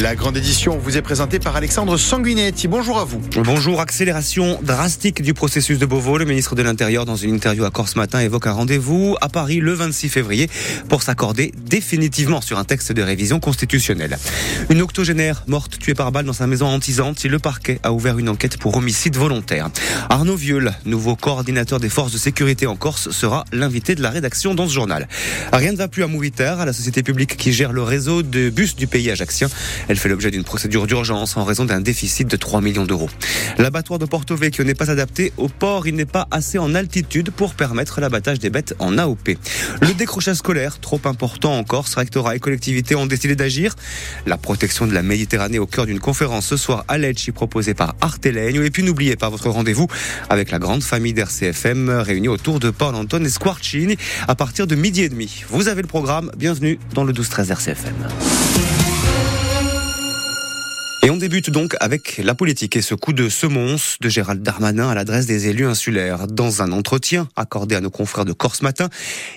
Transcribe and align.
La 0.00 0.14
grande 0.14 0.38
édition 0.38 0.78
vous 0.78 0.96
est 0.96 1.02
présentée 1.02 1.38
par 1.38 1.54
Alexandre 1.54 1.98
Sanguinetti. 1.98 2.66
Bonjour 2.66 2.98
à 2.98 3.04
vous. 3.04 3.20
Bonjour. 3.44 3.78
Accélération 3.78 4.58
drastique 4.62 5.20
du 5.20 5.34
processus 5.34 5.78
de 5.78 5.84
Beauvau. 5.84 6.16
Le 6.16 6.24
ministre 6.24 6.54
de 6.54 6.62
l'Intérieur, 6.62 7.04
dans 7.04 7.16
une 7.16 7.34
interview 7.34 7.66
à 7.66 7.70
Corse 7.70 7.94
matin, 7.96 8.20
évoque 8.20 8.46
un 8.46 8.52
rendez-vous 8.52 9.16
à 9.20 9.28
Paris 9.28 9.58
le 9.58 9.74
26 9.74 10.08
février 10.08 10.48
pour 10.88 11.02
s'accorder 11.02 11.52
définitivement 11.66 12.40
sur 12.40 12.58
un 12.58 12.64
texte 12.64 12.90
de 12.92 13.02
révision 13.02 13.38
constitutionnelle. 13.38 14.16
Une 14.70 14.80
octogénaire 14.80 15.44
morte 15.46 15.78
tuée 15.78 15.92
par 15.92 16.10
balle 16.10 16.24
dans 16.24 16.32
sa 16.32 16.46
maison 16.46 16.68
antisante. 16.68 17.22
Le 17.22 17.38
parquet 17.38 17.78
a 17.82 17.92
ouvert 17.92 18.18
une 18.18 18.30
enquête 18.30 18.56
pour 18.56 18.74
homicide 18.74 19.16
volontaire. 19.16 19.68
Arnaud 20.08 20.36
Vieux, 20.36 20.64
nouveau 20.86 21.16
coordinateur 21.16 21.80
des 21.80 21.90
forces 21.90 22.12
de 22.12 22.18
sécurité 22.18 22.66
en 22.66 22.76
Corse, 22.76 23.10
sera 23.10 23.44
l'invité 23.52 23.94
de 23.94 24.00
la 24.00 24.08
rédaction 24.08 24.54
dans 24.54 24.66
ce 24.66 24.72
journal. 24.72 25.06
Rien 25.52 25.72
ne 25.72 25.76
va 25.76 25.88
plus 25.88 26.02
à 26.02 26.06
Mouviter, 26.06 26.54
à 26.58 26.64
la 26.64 26.72
société 26.72 27.02
publique 27.02 27.36
qui 27.36 27.52
gère 27.52 27.72
le 27.72 27.82
réseau 27.82 28.22
de 28.22 28.48
bus 28.48 28.74
du 28.74 28.86
pays 28.86 29.10
ajaxien. 29.10 29.48
Elle 29.88 29.96
fait 29.96 30.08
l'objet 30.08 30.30
d'une 30.30 30.44
procédure 30.44 30.86
d'urgence 30.86 31.36
en 31.36 31.44
raison 31.44 31.64
d'un 31.64 31.80
déficit 31.80 32.28
de 32.28 32.36
3 32.36 32.60
millions 32.60 32.84
d'euros. 32.84 33.10
L'abattoir 33.58 33.98
de 33.98 34.06
Porto 34.06 34.36
Vecchio 34.36 34.64
n'est 34.64 34.74
pas 34.74 34.90
adapté 34.90 35.32
au 35.36 35.48
port. 35.48 35.86
Il 35.86 35.94
n'est 35.94 36.04
pas 36.04 36.28
assez 36.30 36.58
en 36.58 36.74
altitude 36.74 37.30
pour 37.30 37.54
permettre 37.54 38.00
l'abattage 38.00 38.38
des 38.38 38.50
bêtes 38.50 38.74
en 38.78 38.98
AOP. 38.98 39.36
Le 39.80 39.94
décrochage 39.94 40.36
scolaire, 40.36 40.78
trop 40.80 41.00
important 41.04 41.58
en 41.58 41.64
Corse, 41.64 41.94
rectorat 41.94 42.36
et 42.36 42.40
collectivités 42.40 42.94
ont 42.94 43.06
décidé 43.06 43.36
d'agir. 43.36 43.74
La 44.26 44.36
protection 44.36 44.86
de 44.86 44.94
la 44.94 45.02
Méditerranée 45.02 45.58
au 45.58 45.66
cœur 45.66 45.86
d'une 45.86 46.00
conférence 46.00 46.46
ce 46.46 46.56
soir 46.56 46.84
à 46.88 46.98
Lecce 46.98 47.30
proposée 47.34 47.74
par 47.74 47.94
Artelegno. 48.00 48.62
Et 48.62 48.70
puis 48.70 48.82
n'oubliez 48.82 49.16
pas 49.16 49.28
votre 49.28 49.50
rendez-vous 49.50 49.88
avec 50.30 50.50
la 50.50 50.58
grande 50.58 50.82
famille 50.82 51.12
d'RCFM 51.12 51.90
réunie 51.90 52.28
autour 52.28 52.60
de 52.60 52.70
Paul 52.70 52.94
Anton 52.94 53.24
et 53.24 53.28
Squarcini 53.28 53.96
à 54.28 54.34
partir 54.34 54.66
de 54.66 54.74
midi 54.74 55.02
et 55.02 55.08
demi. 55.08 55.44
Vous 55.48 55.68
avez 55.68 55.82
le 55.82 55.88
programme. 55.88 56.30
Bienvenue 56.36 56.78
dans 56.94 57.04
le 57.04 57.12
12-13 57.12 57.50
RCFM. 57.50 57.94
Et 61.04 61.10
on 61.10 61.16
débute 61.16 61.50
donc 61.50 61.74
avec 61.80 62.18
la 62.18 62.36
politique 62.36 62.76
et 62.76 62.80
ce 62.80 62.94
coup 62.94 63.12
de 63.12 63.28
semonce 63.28 63.96
de 64.00 64.08
Gérald 64.08 64.40
Darmanin 64.40 64.88
à 64.88 64.94
l'adresse 64.94 65.26
des 65.26 65.48
élus 65.48 65.66
insulaires. 65.66 66.28
Dans 66.28 66.62
un 66.62 66.70
entretien 66.70 67.28
accordé 67.34 67.74
à 67.74 67.80
nos 67.80 67.90
confrères 67.90 68.24
de 68.24 68.32
Corse 68.32 68.62
Matin, 68.62 68.88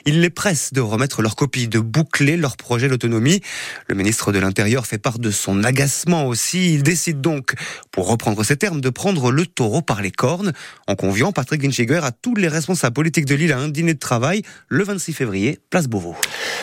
il 0.05 0.21
les 0.21 0.29
presse 0.29 0.73
de 0.73 0.81
remettre 0.81 1.23
leur 1.23 1.35
copie, 1.35 1.67
de 1.67 1.79
boucler 1.79 2.37
leur 2.37 2.55
projet 2.55 2.87
d'autonomie. 2.87 3.41
Le 3.87 3.95
ministre 3.95 4.31
de 4.31 4.37
l'Intérieur 4.37 4.85
fait 4.85 4.99
part 4.99 5.17
de 5.17 5.31
son 5.31 5.63
agacement 5.63 6.27
aussi. 6.27 6.75
Il 6.75 6.83
décide 6.83 7.19
donc, 7.19 7.55
pour 7.89 8.07
reprendre 8.09 8.43
ses 8.43 8.57
termes, 8.57 8.79
de 8.79 8.91
prendre 8.91 9.31
le 9.31 9.47
taureau 9.47 9.81
par 9.81 10.03
les 10.03 10.11
cornes 10.11 10.53
en 10.85 10.93
conviant 10.93 11.31
Patrick 11.31 11.63
Winchiger 11.63 12.01
à 12.03 12.11
tous 12.11 12.35
les 12.35 12.47
responsables 12.47 12.93
politiques 12.93 13.25
de 13.25 13.33
l'île 13.33 13.53
à 13.53 13.57
un 13.57 13.69
dîner 13.69 13.95
de 13.95 13.99
travail 13.99 14.43
le 14.67 14.83
26 14.83 15.13
février, 15.13 15.57
place 15.71 15.87
Beauvau. 15.87 16.15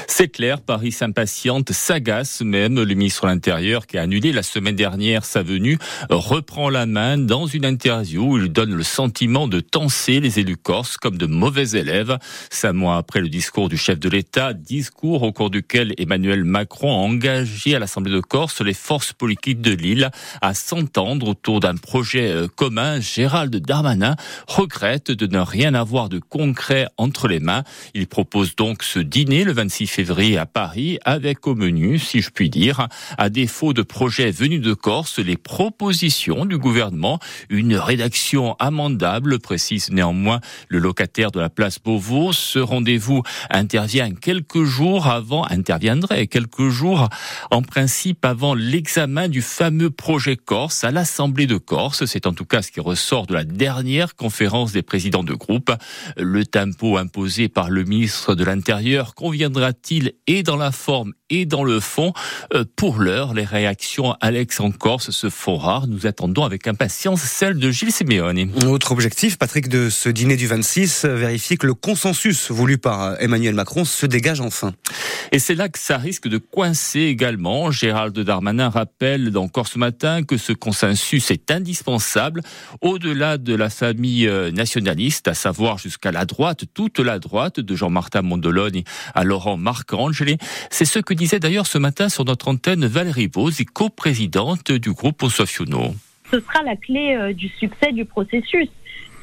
C'est 0.06 0.28
clair, 0.28 0.60
Paris 0.60 0.92
s'impatiente, 0.92 1.72
s'agace 1.72 2.40
même. 2.42 2.80
Le 2.80 2.94
ministre 2.94 3.26
de 3.26 3.32
l'Intérieur 3.32 3.88
qui 3.88 3.98
a 3.98 4.02
annulé 4.02 4.30
la 4.30 4.44
semaine 4.44 4.76
dernière 4.76 4.91
sa 5.22 5.42
venue, 5.42 5.78
reprend 6.10 6.68
la 6.68 6.86
main 6.86 7.16
dans 7.16 7.46
une 7.46 7.64
interview 7.64 8.32
où 8.32 8.38
il 8.38 8.52
donne 8.52 8.74
le 8.74 8.82
sentiment 8.82 9.48
de 9.48 9.60
tenser 9.60 10.20
les 10.20 10.38
élus 10.38 10.56
corses 10.56 10.96
comme 10.96 11.16
de 11.16 11.26
mauvais 11.26 11.70
élèves. 11.70 12.18
Cinq 12.50 12.74
mois 12.74 12.96
après 12.96 13.20
le 13.20 13.28
discours 13.28 13.68
du 13.68 13.76
chef 13.76 13.98
de 13.98 14.08
l'État, 14.08 14.52
discours 14.52 15.22
au 15.22 15.32
cours 15.32 15.50
duquel 15.50 15.94
Emmanuel 15.98 16.44
Macron 16.44 16.92
a 16.92 16.96
engagé 16.96 17.74
à 17.74 17.78
l'Assemblée 17.78 18.12
de 18.12 18.20
Corse 18.20 18.60
les 18.60 18.74
forces 18.74 19.12
politiques 19.12 19.60
de 19.60 19.72
l'île 19.72 20.10
à 20.40 20.54
s'entendre 20.54 21.28
autour 21.28 21.60
d'un 21.60 21.76
projet 21.76 22.30
euh, 22.30 22.48
commun, 22.48 23.00
Gérald 23.00 23.54
Darmanin 23.56 24.16
regrette 24.46 25.10
de 25.10 25.26
ne 25.26 25.38
rien 25.40 25.74
avoir 25.74 26.08
de 26.08 26.18
concret 26.18 26.86
entre 26.96 27.28
les 27.28 27.40
mains. 27.40 27.64
Il 27.94 28.06
propose 28.06 28.56
donc 28.56 28.82
ce 28.82 28.98
dîner 28.98 29.44
le 29.44 29.52
26 29.52 29.86
février 29.86 30.38
à 30.38 30.46
Paris 30.46 30.98
avec 31.04 31.46
au 31.46 31.54
menu, 31.54 31.98
si 31.98 32.20
je 32.20 32.30
puis 32.30 32.50
dire, 32.50 32.88
à 33.18 33.30
défaut 33.30 33.72
de 33.72 33.82
projets 33.82 34.30
venus 34.30 34.60
de 34.60 34.74
Corse 34.82 35.20
les 35.20 35.36
propositions 35.36 36.44
du 36.44 36.58
gouvernement. 36.58 37.20
Une 37.48 37.76
rédaction 37.76 38.56
amendable, 38.58 39.38
précise 39.38 39.90
néanmoins 39.90 40.40
le 40.68 40.80
locataire 40.80 41.30
de 41.30 41.38
la 41.38 41.48
place 41.48 41.78
Beauvau. 41.78 42.32
Ce 42.32 42.58
rendez-vous 42.58 43.22
intervient 43.48 44.10
quelques 44.12 44.64
jours 44.64 45.06
avant, 45.06 45.46
interviendrait 45.46 46.26
quelques 46.26 46.68
jours 46.68 47.08
en 47.52 47.62
principe 47.62 48.24
avant 48.24 48.54
l'examen 48.54 49.28
du 49.28 49.40
fameux 49.40 49.90
projet 49.90 50.36
Corse 50.36 50.82
à 50.82 50.90
l'Assemblée 50.90 51.46
de 51.46 51.58
Corse. 51.58 52.04
C'est 52.06 52.26
en 52.26 52.32
tout 52.32 52.44
cas 52.44 52.60
ce 52.62 52.72
qui 52.72 52.80
ressort 52.80 53.28
de 53.28 53.34
la 53.34 53.44
dernière 53.44 54.16
conférence 54.16 54.72
des 54.72 54.82
présidents 54.82 55.22
de 55.22 55.34
groupe. 55.34 55.70
Le 56.16 56.44
tempo 56.44 56.96
imposé 56.96 57.48
par 57.48 57.70
le 57.70 57.84
ministre 57.84 58.34
de 58.34 58.42
l'Intérieur 58.42 59.14
conviendra-t-il 59.14 60.14
et 60.26 60.42
dans 60.42 60.56
la 60.56 60.72
forme 60.72 61.12
et 61.30 61.46
dans 61.46 61.62
le 61.62 61.78
fond? 61.78 62.12
Euh, 62.52 62.64
Pour 62.74 62.98
l'heure, 62.98 63.32
les 63.32 63.44
réactions 63.44 64.16
Alex 64.20 64.58
en 64.58 64.71
Corse 64.72 65.10
se 65.10 65.30
font 65.30 65.56
rares. 65.56 65.86
Nous 65.86 66.06
attendons 66.06 66.44
avec 66.44 66.66
impatience 66.66 67.22
celle 67.22 67.58
de 67.58 67.70
Gilles 67.70 67.92
Simeone. 67.92 68.50
Autre 68.66 68.92
objectif, 68.92 69.38
Patrick, 69.38 69.68
de 69.68 69.90
ce 69.90 70.08
dîner 70.08 70.36
du 70.36 70.46
26, 70.46 71.04
vérifier 71.04 71.56
que 71.56 71.66
le 71.66 71.74
consensus 71.74 72.50
voulu 72.50 72.78
par 72.78 73.20
Emmanuel 73.20 73.54
Macron 73.54 73.84
se 73.84 74.06
dégage 74.06 74.40
enfin. 74.40 74.72
Et 75.32 75.38
c'est 75.38 75.54
là 75.54 75.68
que 75.68 75.78
ça 75.78 75.96
risque 75.96 76.28
de 76.28 76.38
coincer 76.38 77.00
également. 77.00 77.70
Gérald 77.70 78.18
Darmanin 78.18 78.68
rappelle 78.68 79.30
dans 79.30 79.48
Corse 79.48 79.76
Matin 79.76 80.22
que 80.22 80.36
ce 80.36 80.52
consensus 80.52 81.30
est 81.30 81.50
indispensable 81.50 82.42
au-delà 82.80 83.38
de 83.38 83.54
la 83.54 83.70
famille 83.70 84.26
euh, 84.26 84.50
nationaliste, 84.50 85.28
à 85.28 85.34
savoir 85.34 85.78
jusqu'à 85.78 86.12
la 86.12 86.24
droite, 86.24 86.64
toute 86.74 86.98
la 86.98 87.18
droite, 87.18 87.60
de 87.60 87.76
Jean-Martin 87.76 88.22
Mondoloni 88.22 88.84
à 89.14 89.24
Laurent 89.24 89.56
Marcangeli. 89.56 90.38
C'est 90.70 90.84
ce 90.84 90.98
que 90.98 91.14
disait 91.14 91.40
d'ailleurs 91.40 91.66
ce 91.66 91.78
matin 91.78 92.08
sur 92.08 92.24
notre 92.24 92.48
antenne 92.48 92.86
Valérie 92.86 93.28
Bose, 93.28 93.60
coprésidente 93.72 94.61
du 94.70 94.92
groupe. 94.92 95.22
Ce 96.30 96.40
sera 96.40 96.62
la 96.64 96.76
clé 96.76 97.16
euh, 97.16 97.32
du 97.32 97.48
succès 97.48 97.92
du 97.92 98.04
processus. 98.04 98.68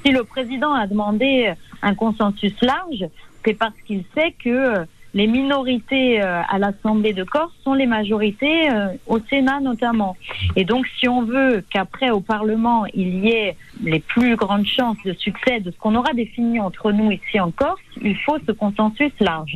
Si 0.05 0.11
le 0.11 0.23
président 0.23 0.73
a 0.73 0.88
demandé 0.88 1.53
un 1.81 1.95
consensus 1.95 2.53
large, 2.61 3.05
c'est 3.45 3.53
parce 3.53 3.75
qu'il 3.85 4.03
sait 4.16 4.33
que 4.44 4.49
euh, 4.49 4.85
les 5.13 5.25
minorités 5.25 6.22
euh, 6.22 6.41
à 6.47 6.59
l'Assemblée 6.59 7.13
de 7.13 7.23
Corse 7.23 7.53
sont 7.63 7.73
les 7.73 7.88
majorités 7.88 8.69
au 9.07 9.19
Sénat 9.19 9.59
notamment. 9.59 10.16
Et 10.55 10.66
donc 10.66 10.85
si 10.99 11.09
on 11.09 11.23
veut 11.23 11.63
qu'après 11.72 12.11
au 12.11 12.22
Parlement 12.22 12.85
il 12.94 13.25
y 13.25 13.29
ait 13.29 13.57
les 13.83 13.99
plus 13.99 14.35
grandes 14.35 14.67
chances 14.67 14.97
de 15.03 15.13
succès 15.13 15.61
de 15.61 15.72
ce 15.72 15.78
qu'on 15.78 15.95
aura 15.95 16.13
défini 16.13 16.59
entre 16.59 16.91
nous 16.91 17.11
ici 17.11 17.39
en 17.39 17.49
Corse, 17.49 17.81
il 18.01 18.16
faut 18.17 18.38
ce 18.45 18.51
consensus 18.51 19.11
large. 19.19 19.55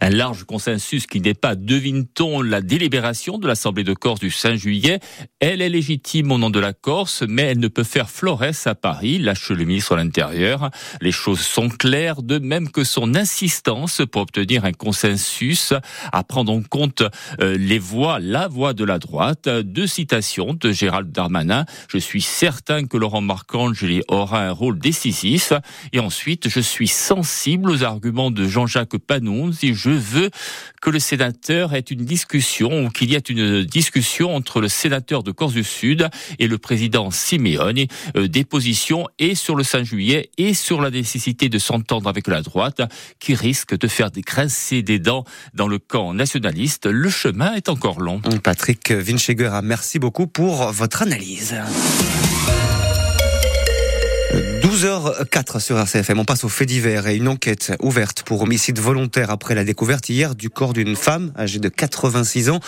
Un 0.00 0.10
large 0.10 0.44
consensus 0.44 1.06
qui 1.06 1.20
n'est 1.20 1.34
pas, 1.34 1.54
devine-t-on, 1.54 2.42
la 2.42 2.60
délibération 2.60 3.38
de 3.38 3.46
l'Assemblée 3.46 3.84
de 3.84 3.94
Corse 3.94 4.20
du 4.20 4.30
5 4.30 4.56
juillet. 4.56 5.00
Elle 5.40 5.62
est 5.62 5.68
légitime 5.68 6.32
au 6.32 6.38
nom 6.38 6.50
de 6.50 6.60
la 6.60 6.72
Corse, 6.72 7.22
mais 7.28 7.42
elle 7.42 7.58
ne 7.58 7.68
peut 7.68 7.84
faire 7.84 8.10
florès 8.10 8.66
à 8.66 8.74
Paris, 8.74 9.18
lâche 9.18 9.50
le 9.50 9.64
ministre 9.64 9.94
de 9.94 10.00
l'Intérieur. 10.00 10.70
Les 11.00 11.12
choses 11.12 11.40
sont 11.40 11.68
claires, 11.68 12.22
de 12.22 12.38
même 12.38 12.70
que 12.70 12.84
son 12.84 13.14
insistance 13.14 14.02
pour 14.10 14.22
obtenir 14.22 14.64
un 14.64 14.72
consensus, 14.72 15.72
à 16.12 16.24
prendre 16.24 16.52
en 16.52 16.62
compte 16.62 17.02
euh, 17.40 17.56
les 17.58 17.78
voix, 17.78 18.18
la 18.20 18.48
voix 18.48 18.72
de 18.72 18.84
la 18.84 18.98
droite. 18.98 19.48
Deux 19.48 19.86
citations 19.86 20.54
de 20.54 20.72
Gérald 20.72 21.10
Darmanin. 21.12 21.64
Je 21.88 21.98
suis 21.98 22.22
certain 22.22 22.86
que 22.86 22.96
Laurent 22.96 23.20
Marcangeli 23.20 24.02
aura 24.08 24.46
un 24.46 24.52
rôle 24.52 24.78
décisif. 24.78 25.52
Et 25.92 26.00
ensuite, 26.00 26.48
je 26.48 26.60
suis 26.60 26.88
sensible 26.88 27.70
aux 27.70 27.82
arguments 27.84 28.30
de 28.30 28.46
Jean-Jacques 28.46 28.98
Panon 28.98 29.52
si 29.54 29.74
je 29.74 29.90
veux 29.90 30.30
que 30.82 30.90
le 30.90 30.98
sénateur 30.98 31.74
ait 31.74 31.80
une 31.80 32.04
discussion 32.04 32.84
ou 32.84 32.90
qu'il 32.90 33.10
y 33.10 33.14
ait 33.14 33.18
une 33.18 33.64
discussion 33.64 34.34
entre 34.34 34.60
le 34.60 34.68
sénateur 34.68 35.22
de 35.22 35.32
Corse 35.32 35.54
du 35.54 35.64
Sud 35.64 36.08
et 36.38 36.46
le 36.46 36.58
président 36.58 37.10
Simeone, 37.10 37.86
euh, 38.16 38.28
des 38.28 38.44
positions 38.44 39.08
et 39.18 39.34
sur 39.34 39.56
le 39.56 39.64
5 39.64 39.84
juillet 39.84 40.30
et 40.38 40.54
sur 40.54 40.80
la 40.80 40.90
nécessité 40.90 41.48
de 41.48 41.58
s'entendre 41.58 42.08
avec 42.08 42.28
la 42.28 42.42
droite 42.42 42.82
qui 43.18 43.34
risque 43.34 43.76
de 43.78 43.88
faire 43.88 44.10
grincer 44.10 44.82
des 44.82 44.98
dents 44.98 45.24
dans 45.54 45.68
le 45.68 45.78
camp 45.78 46.12
nationaliste. 46.12 46.86
Le 46.86 47.08
chemin 47.08 47.54
est 47.54 47.68
encore 47.68 48.00
long. 48.00 48.20
Patrick 48.42 48.90
Vincheguera, 48.90 49.62
merci 49.62 49.98
beaucoup 49.98 50.26
pour 50.26 50.70
votre 50.72 51.02
analyse. 51.02 51.54
12h04 54.74 55.60
sur 55.60 55.78
RCFM. 55.78 56.18
On 56.18 56.24
passe 56.24 56.42
au 56.42 56.48
fait 56.48 56.66
divers 56.66 57.06
et 57.06 57.14
une 57.14 57.28
enquête 57.28 57.72
ouverte 57.80 58.24
pour 58.24 58.42
homicide 58.42 58.80
volontaire 58.80 59.30
après 59.30 59.54
la 59.54 59.62
découverte 59.62 60.08
hier 60.08 60.34
du 60.34 60.50
corps 60.50 60.72
d'une 60.72 60.96
femme 60.96 61.32
âgée 61.38 61.60
de 61.60 61.68
86 61.68 62.50
ans 62.50 62.58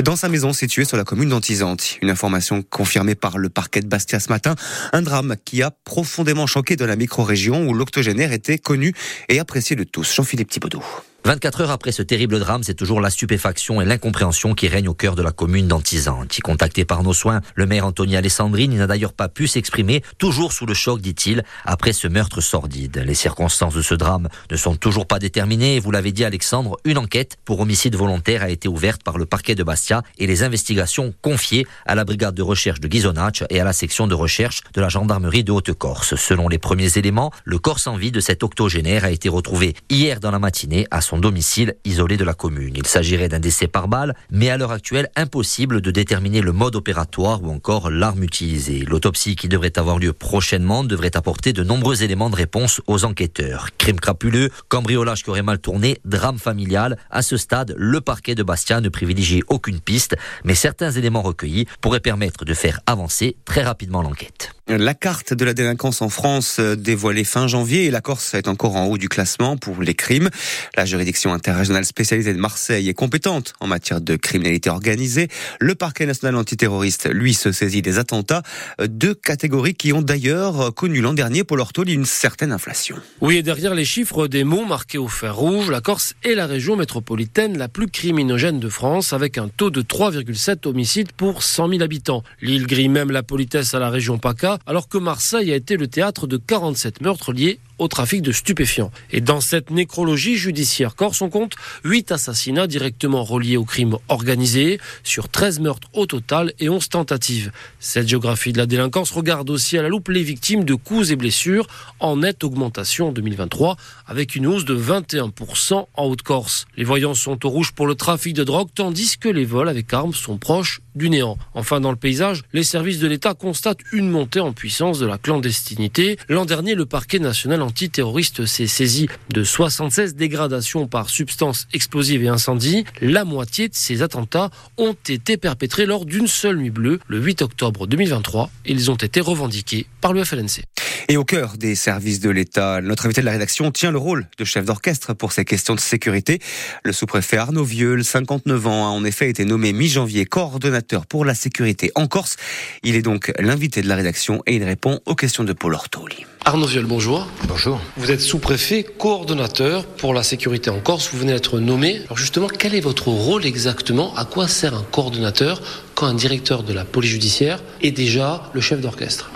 dans 0.00 0.14
sa 0.14 0.28
maison 0.28 0.52
située 0.52 0.84
sur 0.84 0.96
la 0.96 1.02
commune 1.02 1.30
d'Antisante. 1.30 1.96
Une 2.00 2.10
information 2.10 2.62
confirmée 2.62 3.16
par 3.16 3.38
le 3.38 3.48
parquet 3.48 3.80
de 3.80 3.88
Bastia 3.88 4.20
ce 4.20 4.28
matin. 4.28 4.54
Un 4.92 5.02
drame 5.02 5.34
qui 5.44 5.64
a 5.64 5.72
profondément 5.72 6.46
choqué 6.46 6.76
de 6.76 6.84
la 6.84 6.94
micro-région 6.94 7.66
où 7.66 7.74
l'octogénaire 7.74 8.32
était 8.32 8.58
connu 8.58 8.94
et 9.28 9.40
apprécié 9.40 9.74
de 9.74 9.82
tous. 9.82 10.14
Jean-Philippe 10.14 10.50
Thibaudot. 10.50 10.84
24 11.28 11.60
heures 11.60 11.70
après 11.72 11.92
ce 11.92 12.00
terrible 12.00 12.38
drame, 12.38 12.62
c'est 12.62 12.72
toujours 12.72 13.02
la 13.02 13.10
stupéfaction 13.10 13.82
et 13.82 13.84
l'incompréhension 13.84 14.54
qui 14.54 14.66
règnent 14.66 14.88
au 14.88 14.94
cœur 14.94 15.14
de 15.14 15.20
la 15.20 15.30
commune 15.30 15.68
d'Antizanti. 15.68 16.40
Contacté 16.40 16.86
par 16.86 17.02
nos 17.02 17.12
soins, 17.12 17.42
le 17.54 17.66
maire 17.66 17.84
Anthony 17.84 18.16
Alessandrini 18.16 18.76
n'a 18.76 18.86
d'ailleurs 18.86 19.12
pas 19.12 19.28
pu 19.28 19.46
s'exprimer, 19.46 20.02
toujours 20.16 20.54
sous 20.54 20.64
le 20.64 20.72
choc, 20.72 21.02
dit-il, 21.02 21.44
après 21.66 21.92
ce 21.92 22.08
meurtre 22.08 22.40
sordide. 22.40 23.02
Les 23.04 23.12
circonstances 23.12 23.74
de 23.74 23.82
ce 23.82 23.92
drame 23.92 24.30
ne 24.50 24.56
sont 24.56 24.74
toujours 24.74 25.06
pas 25.06 25.18
déterminées 25.18 25.80
vous 25.80 25.90
l'avez 25.90 26.12
dit 26.12 26.24
Alexandre, 26.24 26.78
une 26.86 26.96
enquête 26.96 27.36
pour 27.44 27.60
homicide 27.60 27.94
volontaire 27.94 28.42
a 28.42 28.48
été 28.48 28.66
ouverte 28.66 29.02
par 29.02 29.18
le 29.18 29.26
parquet 29.26 29.54
de 29.54 29.62
Bastia 29.62 30.02
et 30.16 30.26
les 30.26 30.44
investigations 30.44 31.12
confiées 31.20 31.66
à 31.84 31.94
la 31.94 32.06
brigade 32.06 32.36
de 32.36 32.42
recherche 32.42 32.80
de 32.80 32.88
Ghisonacci 32.88 33.44
et 33.50 33.60
à 33.60 33.64
la 33.64 33.74
section 33.74 34.06
de 34.06 34.14
recherche 34.14 34.62
de 34.72 34.80
la 34.80 34.88
gendarmerie 34.88 35.44
de 35.44 35.52
Haute-Corse. 35.52 36.14
Selon 36.16 36.48
les 36.48 36.56
premiers 36.56 36.96
éléments, 36.96 37.32
le 37.44 37.58
corps 37.58 37.80
sans 37.80 37.96
vie 37.96 38.12
de 38.12 38.20
cet 38.20 38.42
octogénaire 38.42 39.04
a 39.04 39.10
été 39.10 39.28
retrouvé 39.28 39.76
hier 39.90 40.20
dans 40.20 40.30
la 40.30 40.38
matinée 40.38 40.86
à 40.90 41.02
son 41.02 41.17
domicile 41.18 41.74
isolé 41.84 42.16
de 42.16 42.24
la 42.24 42.34
commune. 42.34 42.74
Il 42.76 42.86
s'agirait 42.86 43.28
d'un 43.28 43.38
décès 43.38 43.68
par 43.68 43.88
balle, 43.88 44.14
mais 44.30 44.50
à 44.50 44.56
l'heure 44.56 44.72
actuelle 44.72 45.08
impossible 45.16 45.80
de 45.80 45.90
déterminer 45.90 46.40
le 46.40 46.52
mode 46.52 46.76
opératoire 46.76 47.42
ou 47.42 47.50
encore 47.50 47.90
l'arme 47.90 48.22
utilisée. 48.22 48.84
L'autopsie 48.86 49.36
qui 49.36 49.48
devrait 49.48 49.78
avoir 49.78 49.98
lieu 49.98 50.12
prochainement 50.12 50.84
devrait 50.84 51.16
apporter 51.16 51.52
de 51.52 51.62
nombreux 51.62 52.02
éléments 52.02 52.30
de 52.30 52.36
réponse 52.36 52.80
aux 52.86 53.04
enquêteurs. 53.04 53.68
Crime 53.78 54.00
crapuleux, 54.00 54.50
cambriolage 54.68 55.22
qui 55.22 55.30
aurait 55.30 55.42
mal 55.42 55.58
tourné, 55.58 55.98
drame 56.04 56.38
familial. 56.38 56.98
À 57.10 57.22
ce 57.22 57.36
stade, 57.36 57.74
le 57.76 58.00
parquet 58.00 58.34
de 58.34 58.42
Bastia 58.42 58.80
ne 58.80 58.88
privilégie 58.88 59.42
aucune 59.48 59.80
piste, 59.80 60.16
mais 60.44 60.54
certains 60.54 60.90
éléments 60.90 61.22
recueillis 61.22 61.66
pourraient 61.80 62.00
permettre 62.00 62.44
de 62.44 62.54
faire 62.54 62.80
avancer 62.86 63.36
très 63.44 63.62
rapidement 63.62 64.02
l'enquête. 64.02 64.52
La 64.70 64.92
carte 64.92 65.32
de 65.32 65.46
la 65.46 65.54
délinquance 65.54 66.02
en 66.02 66.10
France 66.10 66.60
dévoilée 66.60 67.24
fin 67.24 67.46
janvier 67.48 67.86
et 67.86 67.90
la 67.90 68.02
Corse 68.02 68.34
est 68.34 68.48
encore 68.48 68.76
en 68.76 68.84
haut 68.84 68.98
du 68.98 69.08
classement 69.08 69.56
pour 69.56 69.80
les 69.80 69.94
crimes. 69.94 70.28
La 70.76 70.84
juridiction 70.84 71.07
interrégionale 71.32 71.84
spécialisée 71.84 72.34
de 72.34 72.38
Marseille 72.38 72.88
est 72.88 72.94
compétente 72.94 73.54
en 73.60 73.66
matière 73.66 74.00
de 74.00 74.16
criminalité 74.16 74.68
organisée. 74.68 75.28
Le 75.58 75.74
parquet 75.74 76.06
national 76.06 76.36
antiterroriste, 76.36 77.08
lui, 77.10 77.34
se 77.34 77.50
saisit 77.50 77.82
des 77.82 77.98
attentats. 77.98 78.42
Deux 78.86 79.14
catégories 79.14 79.74
qui 79.74 79.92
ont 79.92 80.02
d'ailleurs 80.02 80.74
connu 80.74 81.00
l'an 81.00 81.14
dernier, 81.14 81.44
pour 81.44 81.56
leur 81.56 81.72
une 81.86 82.04
certaine 82.04 82.52
inflation. 82.52 82.96
Oui, 83.20 83.36
et 83.36 83.42
derrière 83.42 83.74
les 83.74 83.84
chiffres 83.84 84.26
des 84.26 84.42
mots 84.42 84.64
marqués 84.64 84.98
au 84.98 85.08
fer 85.08 85.36
rouge, 85.36 85.70
la 85.70 85.80
Corse 85.80 86.14
est 86.24 86.34
la 86.34 86.46
région 86.46 86.76
métropolitaine 86.76 87.56
la 87.56 87.68
plus 87.68 87.88
criminogène 87.88 88.58
de 88.58 88.68
France 88.68 89.12
avec 89.12 89.38
un 89.38 89.48
taux 89.48 89.70
de 89.70 89.82
3,7 89.82 90.66
homicides 90.66 91.12
pour 91.12 91.42
100 91.42 91.68
000 91.68 91.82
habitants. 91.82 92.24
L'île 92.42 92.66
grille 92.66 92.88
même 92.88 93.10
la 93.10 93.22
politesse 93.22 93.74
à 93.74 93.78
la 93.78 93.90
région 93.90 94.18
PACA 94.18 94.58
alors 94.66 94.88
que 94.88 94.98
Marseille 94.98 95.52
a 95.52 95.56
été 95.56 95.76
le 95.76 95.86
théâtre 95.86 96.26
de 96.26 96.36
47 96.36 97.00
meurtres 97.00 97.32
liés 97.32 97.60
au 97.78 97.88
trafic 97.88 98.22
de 98.22 98.32
stupéfiants. 98.32 98.90
Et 99.10 99.20
dans 99.20 99.40
cette 99.40 99.70
nécrologie 99.70 100.36
judiciaire 100.36 100.94
corse, 100.94 101.22
on 101.22 101.30
compte 101.30 101.54
8 101.84 102.12
assassinats 102.12 102.66
directement 102.66 103.24
reliés 103.24 103.56
au 103.56 103.64
crime 103.64 103.96
organisé, 104.08 104.80
sur 105.02 105.28
13 105.28 105.60
meurtres 105.60 105.88
au 105.94 106.06
total 106.06 106.52
et 106.58 106.68
11 106.68 106.88
tentatives. 106.88 107.52
Cette 107.80 108.08
géographie 108.08 108.52
de 108.52 108.58
la 108.58 108.66
délinquance 108.66 109.10
regarde 109.10 109.50
aussi 109.50 109.78
à 109.78 109.82
la 109.82 109.88
loupe 109.88 110.08
les 110.08 110.22
victimes 110.22 110.64
de 110.64 110.74
coups 110.74 111.10
et 111.10 111.16
blessures 111.16 111.66
en 112.00 112.18
nette 112.18 112.44
augmentation 112.44 113.08
en 113.08 113.12
2023, 113.12 113.76
avec 114.06 114.34
une 114.34 114.46
hausse 114.46 114.64
de 114.64 114.76
21% 114.76 115.86
en 115.94 116.04
Haute-Corse. 116.04 116.66
Les 116.76 116.84
voyants 116.84 117.14
sont 117.14 117.44
au 117.46 117.48
rouge 117.48 117.72
pour 117.72 117.86
le 117.86 117.94
trafic 117.94 118.34
de 118.34 118.44
drogue, 118.44 118.68
tandis 118.74 119.18
que 119.18 119.28
les 119.28 119.44
vols 119.44 119.68
avec 119.68 119.92
armes 119.92 120.14
sont 120.14 120.38
proches 120.38 120.80
du 120.98 121.08
néant. 121.08 121.38
Enfin, 121.54 121.80
dans 121.80 121.90
le 121.90 121.96
paysage, 121.96 122.42
les 122.52 122.62
services 122.62 122.98
de 122.98 123.06
l'État 123.06 123.34
constatent 123.34 123.80
une 123.92 124.10
montée 124.10 124.40
en 124.40 124.52
puissance 124.52 124.98
de 124.98 125.06
la 125.06 125.16
clandestinité. 125.16 126.18
L'an 126.28 126.44
dernier, 126.44 126.74
le 126.74 126.84
parquet 126.84 127.18
national 127.18 127.62
antiterroriste 127.62 128.44
s'est 128.44 128.66
saisi 128.66 129.08
de 129.30 129.44
76 129.44 130.14
dégradations 130.14 130.86
par 130.86 131.08
substances 131.08 131.66
explosives 131.72 132.24
et 132.24 132.28
incendies. 132.28 132.84
La 133.00 133.24
moitié 133.24 133.68
de 133.68 133.74
ces 133.74 134.02
attentats 134.02 134.50
ont 134.76 134.96
été 135.08 135.36
perpétrés 135.36 135.86
lors 135.86 136.04
d'une 136.04 136.26
seule 136.26 136.58
nuit 136.58 136.70
bleue, 136.70 137.00
le 137.06 137.18
8 137.18 137.42
octobre 137.42 137.86
2023. 137.86 138.50
Ils 138.66 138.90
ont 138.90 138.96
été 138.96 139.20
revendiqués 139.20 139.86
par 140.00 140.12
le 140.12 140.24
FLNC. 140.24 140.64
Et 141.10 141.16
au 141.16 141.24
cœur 141.24 141.56
des 141.56 141.74
services 141.74 142.20
de 142.20 142.28
l'État, 142.28 142.82
notre 142.82 143.06
invité 143.06 143.22
de 143.22 143.26
la 143.26 143.32
rédaction 143.32 143.70
tient 143.70 143.90
le 143.90 143.98
rôle 143.98 144.26
de 144.36 144.44
chef 144.44 144.66
d'orchestre 144.66 145.14
pour 145.14 145.32
ces 145.32 145.46
questions 145.46 145.74
de 145.74 145.80
sécurité. 145.80 146.38
Le 146.84 146.92
sous-préfet 146.92 147.38
Arnaud 147.38 147.64
Vieux, 147.64 148.02
59 148.02 148.66
ans, 148.66 148.86
a 148.86 148.90
en 148.90 149.04
effet 149.04 149.30
été 149.30 149.46
nommé 149.46 149.72
mi-janvier 149.72 150.26
coordonnateur 150.26 150.87
pour 151.08 151.24
la 151.24 151.34
sécurité 151.34 151.90
en 151.94 152.06
Corse. 152.06 152.36
Il 152.82 152.94
est 152.94 153.02
donc 153.02 153.32
l'invité 153.38 153.82
de 153.82 153.88
la 153.88 153.96
rédaction 153.96 154.42
et 154.46 154.56
il 154.56 154.64
répond 154.64 155.00
aux 155.06 155.14
questions 155.14 155.44
de 155.44 155.52
Paul 155.52 155.74
Ortoli. 155.74 156.24
Arnaud 156.44 156.66
Viol, 156.66 156.86
bonjour. 156.86 157.26
Bonjour. 157.46 157.80
Vous 157.96 158.10
êtes 158.10 158.20
sous-préfet, 158.20 158.82
coordonnateur 158.82 159.84
pour 159.84 160.14
la 160.14 160.22
sécurité 160.22 160.70
en 160.70 160.80
Corse. 160.80 161.10
Vous 161.12 161.18
venez 161.18 161.32
d'être 161.32 161.58
nommé. 161.60 162.00
Alors 162.06 162.16
justement, 162.16 162.48
quel 162.48 162.74
est 162.74 162.80
votre 162.80 163.08
rôle 163.08 163.44
exactement? 163.44 164.14
À 164.16 164.24
quoi 164.24 164.48
sert 164.48 164.74
un 164.74 164.82
coordonnateur 164.82 165.60
quand 165.98 166.06
un 166.06 166.14
directeur 166.14 166.62
de 166.62 166.72
la 166.72 166.84
police 166.84 167.10
judiciaire 167.10 167.60
est 167.82 167.90
déjà 167.90 168.52
le 168.54 168.60
chef 168.60 168.80
d'orchestre 168.80 169.32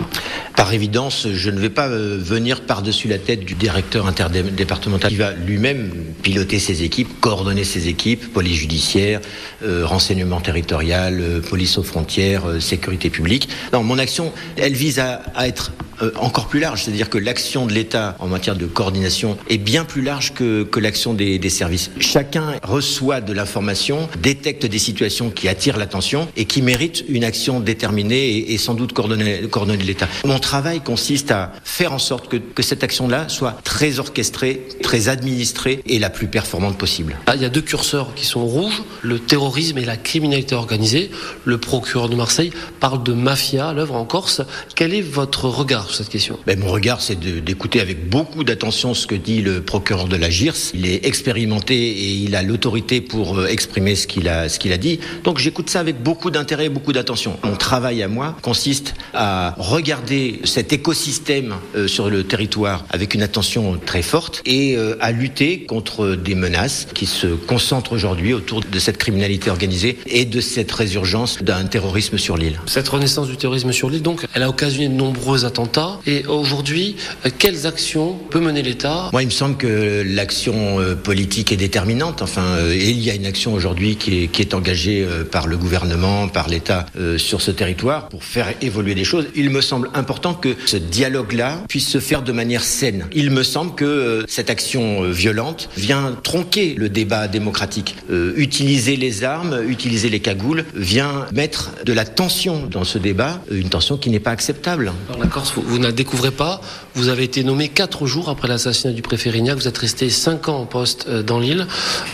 par 0.55 0.71
évidence, 0.71 1.27
je 1.33 1.49
ne 1.49 1.59
vais 1.59 1.69
pas 1.69 1.87
euh, 1.87 2.17
venir 2.19 2.61
par-dessus 2.61 3.07
la 3.07 3.17
tête 3.17 3.43
du 3.43 3.55
directeur 3.55 4.05
interdépartemental 4.07 5.11
qui 5.11 5.17
va 5.17 5.33
lui-même 5.33 5.91
piloter 6.21 6.59
ses 6.59 6.83
équipes, 6.83 7.19
coordonner 7.19 7.63
ses 7.63 7.87
équipes, 7.87 8.31
police 8.31 8.57
judiciaire, 8.57 9.19
euh, 9.63 9.85
renseignement 9.85 10.41
territorial, 10.41 11.19
euh, 11.19 11.41
police 11.41 11.77
aux 11.77 11.83
frontières, 11.83 12.43
sécurité 12.61 13.09
publique. 13.09 13.49
Non, 13.73 13.83
mon 13.83 13.97
action, 13.97 14.31
elle 14.55 14.73
vise 14.73 14.99
à, 14.99 15.21
être 15.45 15.71
encore 16.17 16.47
plus 16.47 16.59
large, 16.59 16.83
c'est-à-dire 16.83 17.09
que 17.09 17.17
l'action 17.17 17.65
de 17.65 17.71
l'État 17.71 18.17
en 18.19 18.27
matière 18.27 18.55
de 18.55 18.65
coordination 18.65 19.37
est 19.47 19.57
bien 19.57 19.85
plus 19.85 20.01
large 20.01 20.33
que, 20.33 20.63
que 20.63 20.79
l'action 20.79 21.13
des, 21.13 21.49
services. 21.49 21.91
Chacun 21.99 22.55
reçoit 22.63 23.21
de 23.21 23.31
l'information, 23.31 24.09
détecte 24.21 24.65
des 24.65 24.79
situations 24.79 25.29
qui 25.29 25.47
attirent 25.47 25.77
l'attention 25.77 26.27
et 26.35 26.45
qui 26.45 26.52
méritent 26.61 27.03
une 27.09 27.23
action 27.23 27.59
déterminée 27.59 28.37
et, 28.37 28.53
et 28.53 28.57
sans 28.57 28.73
doute 28.73 28.93
coordonnée, 28.93 29.41
coordonnée 29.49 29.77
de 29.77 29.87
l'État. 29.87 30.07
Mon 30.25 30.39
travail 30.39 30.81
consiste 30.81 31.31
à 31.31 31.51
faire 31.63 31.93
en 31.93 31.99
sorte 31.99 32.29
que, 32.29 32.37
que 32.37 32.63
cette 32.63 32.83
action-là 32.83 33.29
soit 33.29 33.59
très 33.63 33.99
orchestrée, 33.99 34.67
très 34.81 35.09
administrée 35.09 35.81
et 35.85 35.99
la 35.99 36.09
plus 36.09 36.27
performante 36.27 36.77
possible. 36.77 37.17
Ah, 37.27 37.35
il 37.35 37.41
y 37.41 37.45
a 37.45 37.49
deux 37.49 37.61
curseurs 37.61 38.13
qui 38.15 38.25
sont 38.25 38.45
rouges, 38.45 38.83
le 39.01 39.19
terrorisme 39.19 39.77
et 39.77 39.85
la 39.85 39.97
criminalité 39.97 40.55
organisée. 40.55 41.11
Le 41.45 41.57
procureur 41.57 42.09
de 42.09 42.15
Marseille 42.15 42.51
parle 42.79 43.03
de 43.03 43.13
mafia 43.13 43.69
à 43.69 43.73
l'œuvre 43.73 43.95
en 43.95 44.05
Corse. 44.05 44.41
Quel 44.75 44.93
est 44.93 45.01
votre 45.01 45.45
regard 45.45 45.87
sur 45.87 45.95
cette 45.95 46.09
question? 46.09 46.37
Ben, 46.45 46.59
Mon 46.59 46.71
regard, 46.71 47.01
c'est 47.01 47.19
d'écouter 47.19 47.79
avec 47.81 48.09
beaucoup 48.09 48.43
d'attention 48.43 48.93
ce 48.93 49.07
que 49.07 49.15
dit 49.15 49.41
le 49.41 49.61
procureur 49.61 50.07
de 50.07 50.15
la 50.15 50.29
GIRS. 50.29 50.71
Il 50.73 50.85
est 50.85 51.05
expérimenté 51.05 51.75
et 51.75 52.13
il 52.13 52.35
a 52.35 52.43
l'autorité 52.43 53.01
pour 53.01 53.39
euh, 53.39 53.47
exprimer 53.47 53.95
ce 53.95 54.07
qu'il 54.07 54.27
a, 54.27 54.49
ce 54.49 54.59
qu'il 54.59 54.71
a 54.73 54.77
dit. 54.77 54.99
Donc 55.23 55.39
j'écoute 55.39 55.69
ça 55.69 55.79
avec 55.79 56.01
beaucoup 56.01 56.29
d'intérêt 56.29 56.42
et 56.51 56.69
beaucoup 56.69 56.93
d'attention. 56.93 57.37
Mon 57.43 57.55
travail 57.55 58.03
à 58.03 58.07
moi 58.07 58.35
consiste 58.41 58.93
à 59.13 59.55
regarder 59.57 60.41
cet 60.43 60.73
écosystème 60.73 61.55
euh, 61.75 61.87
sur 61.87 62.09
le 62.09 62.23
territoire 62.23 62.85
avec 62.89 63.13
une 63.13 63.21
attention 63.21 63.79
très 63.83 64.01
forte 64.01 64.41
et 64.45 64.75
euh, 64.75 64.95
à 64.99 65.11
lutter 65.11 65.63
contre 65.65 66.15
des 66.15 66.35
menaces 66.35 66.87
qui 66.93 67.05
se 67.05 67.27
concentrent 67.27 67.93
aujourd'hui 67.93 68.33
autour 68.33 68.61
de 68.61 68.79
cette 68.79 68.97
criminalité 68.97 69.49
organisée 69.49 69.97
et 70.05 70.25
de 70.25 70.41
cette 70.41 70.71
résurgence 70.71 71.41
d'un 71.41 71.65
terrorisme 71.65 72.17
sur 72.17 72.37
l'île. 72.37 72.59
Cette 72.65 72.87
renaissance 72.87 73.27
du 73.27 73.37
terrorisme 73.37 73.71
sur 73.71 73.89
l'île, 73.89 74.01
donc, 74.01 74.25
elle 74.33 74.43
a 74.43 74.49
occasionné 74.49 74.89
de 74.89 74.93
nombreux 74.93 75.45
attentats 75.45 75.99
et 76.05 76.25
aujourd'hui, 76.25 76.95
euh, 77.25 77.29
quelles 77.37 77.65
actions 77.65 78.17
peut 78.29 78.39
mener 78.39 78.61
l'État? 78.61 79.09
Moi, 79.11 79.23
il 79.23 79.27
me 79.27 79.31
semble 79.31 79.57
que 79.57 80.03
l'action 80.05 80.77
politique 81.03 81.51
est 81.51 81.57
déterminante. 81.57 82.21
Enfin, 82.21 82.43
il 82.71 82.99
y 82.99 83.09
a 83.09 83.15
une 83.15 83.25
action 83.25 83.53
aujourd'hui 83.53 83.95
qui 83.95 84.29
est 84.39 84.53
engagée 84.53 85.05
par 85.31 85.47
le 85.47 85.57
gouvernement, 85.57 86.27
par 86.33 86.49
l'État 86.49 86.85
sur 87.17 87.41
ce 87.41 87.51
territoire 87.51 88.09
pour 88.09 88.23
faire 88.23 88.47
évoluer 88.61 88.95
les 88.95 89.03
choses. 89.03 89.27
Il 89.35 89.49
me 89.49 89.61
semble 89.61 89.89
important 89.93 90.33
que 90.33 90.55
ce 90.65 90.77
dialogue-là 90.77 91.59
puisse 91.69 91.87
se 91.87 91.99
faire 91.99 92.21
de 92.21 92.31
manière 92.31 92.63
saine. 92.63 93.05
Il 93.13 93.31
me 93.31 93.43
semble 93.43 93.75
que 93.75 94.25
cette 94.27 94.49
action 94.49 95.03
violente 95.09 95.69
vient 95.77 96.17
tronquer 96.23 96.75
le 96.77 96.89
débat 96.89 97.27
démocratique. 97.27 97.95
utiliser 98.35 98.95
les 98.95 99.23
armes, 99.23 99.61
utiliser 99.67 100.09
les 100.09 100.19
cagoules 100.19 100.65
vient 100.75 101.25
mettre 101.33 101.71
de 101.85 101.93
la 101.93 102.05
tension 102.05 102.67
dans 102.69 102.83
ce 102.83 102.97
débat, 102.97 103.41
une 103.51 103.69
tension 103.69 103.97
qui 103.97 104.09
n'est 104.09 104.19
pas 104.19 104.31
acceptable. 104.31 104.91
Alors, 105.09 105.21
la 105.21 105.27
Corse, 105.27 105.53
vous 105.55 105.77
ne 105.77 105.83
la 105.83 105.91
découvrez 105.91 106.31
pas. 106.31 106.61
Vous 106.95 107.09
avez 107.09 107.23
été 107.23 107.43
nommé 107.43 107.69
quatre 107.69 108.05
jours 108.05 108.29
après 108.29 108.47
l'assassinat 108.47 108.93
du 108.93 109.01
préfet 109.01 109.29
Rignac. 109.29 109.57
Vous 109.57 109.67
êtes 109.67 109.77
resté 109.77 110.09
cinq 110.09 110.49
ans 110.49 110.59
en 110.59 110.65
poste 110.65 111.05
euh, 111.07 111.23
dans 111.23 111.39
l'île. 111.39 111.67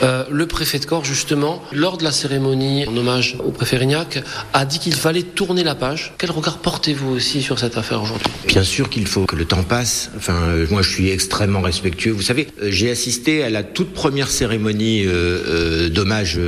Euh, 0.03 0.23
le 0.29 0.45
préfet 0.47 0.79
de 0.79 0.85
Corps, 0.85 1.05
justement, 1.05 1.61
lors 1.71 1.97
de 1.97 2.03
la 2.03 2.11
cérémonie 2.11 2.85
en 2.87 2.95
hommage 2.95 3.37
au 3.43 3.51
préfet 3.51 3.77
Rignac, 3.77 4.08
A 4.53 4.65
dit 4.65 4.79
qu'il 4.79 4.95
fallait 4.95 5.23
tourner 5.23 5.63
la 5.63 5.75
page. 5.75 6.13
Quel 6.17 6.31
regard 6.31 6.59
portez-vous 6.59 7.09
aussi 7.09 7.41
sur 7.41 7.59
cette 7.59 7.77
affaire 7.77 8.01
aujourd'hui? 8.01 8.27
Bien 8.47 8.63
sûr 8.63 8.89
qu'il 8.89 9.07
faut 9.07 9.25
que 9.25 9.35
le 9.35 9.45
temps 9.45 9.63
passe. 9.63 10.11
Enfin, 10.17 10.33
euh, 10.33 10.67
moi, 10.69 10.81
je 10.81 10.89
suis 10.89 11.09
extrêmement 11.09 11.61
respectueux. 11.61 12.11
Vous 12.11 12.21
savez, 12.21 12.47
euh, 12.61 12.69
j'ai 12.71 12.89
assisté 12.89 13.43
à 13.43 13.49
la 13.49 13.63
toute 13.63 13.93
première 13.93 14.29
cérémonie 14.29 15.03
euh, 15.05 15.89
d'hommage 15.89 16.39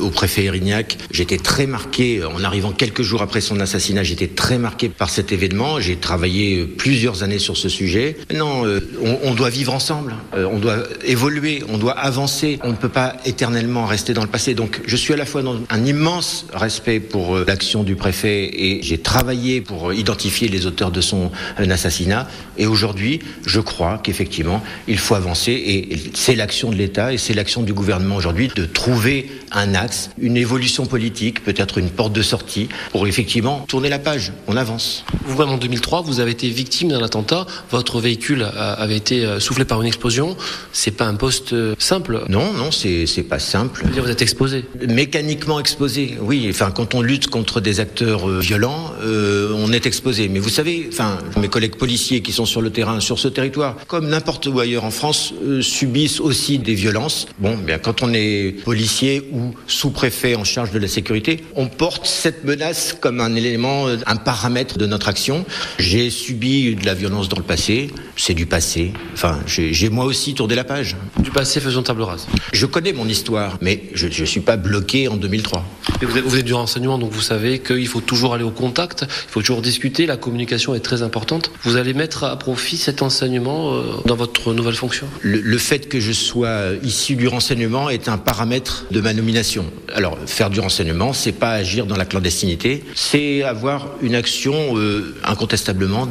au 0.00 0.10
préfet 0.10 0.44
Erignac. 0.44 0.98
J'étais 1.10 1.38
très 1.38 1.66
marqué, 1.66 2.22
en 2.24 2.42
arrivant 2.42 2.72
quelques 2.72 3.02
jours 3.02 3.22
après 3.22 3.40
son 3.40 3.60
assassinat, 3.60 4.02
j'étais 4.02 4.28
très 4.28 4.58
marqué 4.58 4.88
par 4.88 5.10
cet 5.10 5.32
événement. 5.32 5.80
J'ai 5.80 5.96
travaillé 5.96 6.64
plusieurs 6.64 7.22
années 7.22 7.38
sur 7.38 7.56
ce 7.56 7.68
sujet. 7.68 8.16
Non, 8.34 8.64
on, 9.02 9.18
on, 9.22 9.34
doit 9.34 9.50
vivre 9.50 9.74
ensemble. 9.74 10.14
on 10.34 10.58
doit 10.58 10.78
évoluer. 11.04 11.62
On 11.68 11.78
doit 11.78 11.92
avancer. 11.92 12.58
On 12.62 12.70
ne 12.70 12.76
peut 12.76 12.88
pas 12.88 13.16
éternellement 13.24 13.86
rester 13.86 14.14
dans 14.14 14.22
le 14.22 14.28
passé. 14.28 14.54
Donc, 14.54 14.80
je 14.86 14.96
suis 14.96 15.12
à 15.12 15.16
la 15.16 15.26
fois 15.26 15.42
dans 15.42 15.58
un 15.70 15.84
immense 15.84 16.46
respect 16.52 16.83
pour 17.00 17.38
l'action 17.38 17.82
du 17.82 17.96
préfet 17.96 18.50
et 18.52 18.82
j'ai 18.82 18.98
travaillé 18.98 19.60
pour 19.60 19.92
identifier 19.92 20.48
les 20.48 20.66
auteurs 20.66 20.90
de 20.90 21.00
son 21.00 21.30
assassinat. 21.58 22.28
Et 22.56 22.66
aujourd'hui, 22.66 23.20
je 23.46 23.60
crois 23.60 24.00
qu'effectivement, 24.02 24.62
il 24.88 24.98
faut 24.98 25.14
avancer 25.14 25.52
et 25.52 25.96
c'est 26.14 26.34
l'action 26.34 26.70
de 26.70 26.76
l'État 26.76 27.12
et 27.12 27.18
c'est 27.18 27.34
l'action 27.34 27.62
du 27.62 27.72
gouvernement 27.72 28.16
aujourd'hui 28.16 28.48
de 28.54 28.64
trouver 28.64 29.30
un 29.52 29.74
axe, 29.74 30.10
une 30.18 30.36
évolution 30.36 30.86
politique, 30.86 31.42
peut-être 31.44 31.78
une 31.78 31.90
porte 31.90 32.12
de 32.12 32.22
sortie 32.22 32.68
pour 32.90 33.06
effectivement 33.06 33.64
tourner 33.68 33.88
la 33.88 33.98
page. 33.98 34.32
On 34.46 34.56
avance. 34.56 35.04
Vous-même, 35.24 35.50
en 35.50 35.56
2003, 35.56 36.02
vous 36.02 36.20
avez 36.20 36.32
été 36.32 36.48
victime 36.48 36.88
d'un 36.88 37.02
attentat. 37.02 37.46
Votre 37.70 38.00
véhicule 38.00 38.42
avait 38.56 38.96
été 38.96 39.24
euh, 39.24 39.40
soufflé 39.40 39.64
par 39.64 39.80
une 39.80 39.86
explosion. 39.86 40.36
C'est 40.72 40.90
pas 40.90 41.06
un 41.06 41.14
poste 41.14 41.52
euh, 41.52 41.74
simple. 41.78 42.24
Non, 42.28 42.52
non, 42.52 42.70
c'est 42.70 43.06
pas 43.28 43.38
simple. 43.38 43.84
Vous 43.84 44.10
êtes 44.10 44.22
exposé. 44.22 44.64
Mécaniquement 44.88 45.60
exposé. 45.60 46.16
Oui. 46.20 46.46
Enfin, 46.50 46.70
quand 46.74 46.94
on 46.94 47.02
lutte 47.02 47.28
contre 47.28 47.60
des 47.60 47.80
acteurs 47.80 48.28
euh, 48.28 48.40
violents, 48.40 48.92
on 49.04 49.72
est 49.72 49.86
exposé. 49.86 50.28
Mais 50.28 50.38
vous 50.38 50.48
savez, 50.48 50.88
enfin, 50.92 51.18
mes 51.40 51.48
collègues 51.48 51.76
policiers 51.76 52.20
qui 52.22 52.32
sont 52.32 52.46
sur 52.46 52.60
le 52.60 52.70
terrain, 52.70 53.00
sur 53.00 53.18
ce 53.18 53.28
territoire, 53.28 53.76
comme 53.86 54.08
n'importe 54.08 54.46
où 54.46 54.58
ailleurs 54.60 54.84
en 54.84 54.90
France, 54.90 55.34
subissent 55.60 56.20
aussi 56.20 56.58
des 56.58 56.74
violences. 56.74 57.26
Bon, 57.38 57.56
bien, 57.56 57.78
quand 57.78 58.02
on 58.02 58.12
est 58.12 58.62
policier 58.64 59.22
ou 59.32 59.54
sous-préfet 59.66 60.34
en 60.34 60.44
charge 60.44 60.70
de 60.72 60.78
la 60.78 60.88
sécurité, 60.88 61.44
on 61.54 61.66
porte 61.66 62.06
cette 62.06 62.44
menace 62.44 62.96
comme 62.98 63.20
un 63.20 63.34
élément, 63.34 63.86
un 64.06 64.16
paramètre 64.16 64.78
de 64.78 64.86
notre 64.86 65.08
action. 65.08 65.44
J'ai 65.78 66.10
subi 66.10 66.74
de 66.74 66.86
la 66.86 66.94
violence 66.94 67.28
dans 67.28 67.38
le 67.38 67.42
passé, 67.42 67.90
c'est 68.16 68.34
du 68.34 68.46
passé. 68.46 68.92
Enfin, 69.12 69.38
j'ai 69.46 69.88
moi 69.88 70.04
aussi 70.04 70.34
tourné 70.34 70.54
la 70.54 70.64
page. 70.64 70.96
Du 71.18 71.30
passé, 71.30 71.60
faisons 71.60 71.82
table 71.82 72.02
rase. 72.02 72.26
Je 72.52 72.66
connais 72.66 72.92
mon 72.92 73.08
histoire, 73.08 73.58
mais 73.60 73.82
je 73.94 74.06
ne 74.06 74.26
suis 74.26 74.40
pas 74.40 74.56
bloqué 74.56 75.08
en 75.08 75.16
2003. 75.16 75.64
vous, 76.02 76.18
êtes, 76.18 76.24
vous 76.24 76.36
êtes 76.38 76.44
du 76.44 76.54
donc 76.98 77.12
vous 77.12 77.20
savez 77.20 77.58
qu'il 77.58 77.86
faut 77.86 78.00
toujours 78.00 78.34
aller 78.34 78.44
au 78.44 78.50
contact, 78.50 79.04
il 79.08 79.30
faut 79.30 79.40
toujours 79.40 79.62
discuter, 79.62 80.06
la 80.06 80.16
communication 80.16 80.74
est 80.74 80.80
très 80.80 81.02
importante. 81.02 81.50
Vous 81.62 81.76
allez 81.76 81.94
mettre 81.94 82.24
à 82.24 82.38
profit 82.38 82.76
cet 82.76 83.02
enseignement 83.02 83.74
euh, 83.74 83.82
dans 84.06 84.16
votre 84.16 84.52
nouvelle 84.52 84.74
fonction? 84.74 85.06
Le, 85.22 85.40
le 85.40 85.58
fait 85.58 85.88
que 85.88 86.00
je 86.00 86.12
sois 86.12 86.72
issu 86.82 87.16
du 87.16 87.28
renseignement 87.28 87.90
est 87.90 88.08
un 88.08 88.18
paramètre 88.18 88.86
de 88.90 89.00
ma 89.00 89.12
nomination 89.12 89.64
alors, 89.94 90.18
faire 90.26 90.50
du 90.50 90.60
renseignement, 90.60 91.12
c'est 91.12 91.32
pas 91.32 91.52
agir 91.52 91.86
dans 91.86 91.96
la 91.96 92.04
clandestinité, 92.04 92.82
c'est 92.94 93.42
avoir 93.42 93.90
une 94.02 94.14
action 94.14 94.76
euh, 94.76 95.14
incontestablement 95.24 96.08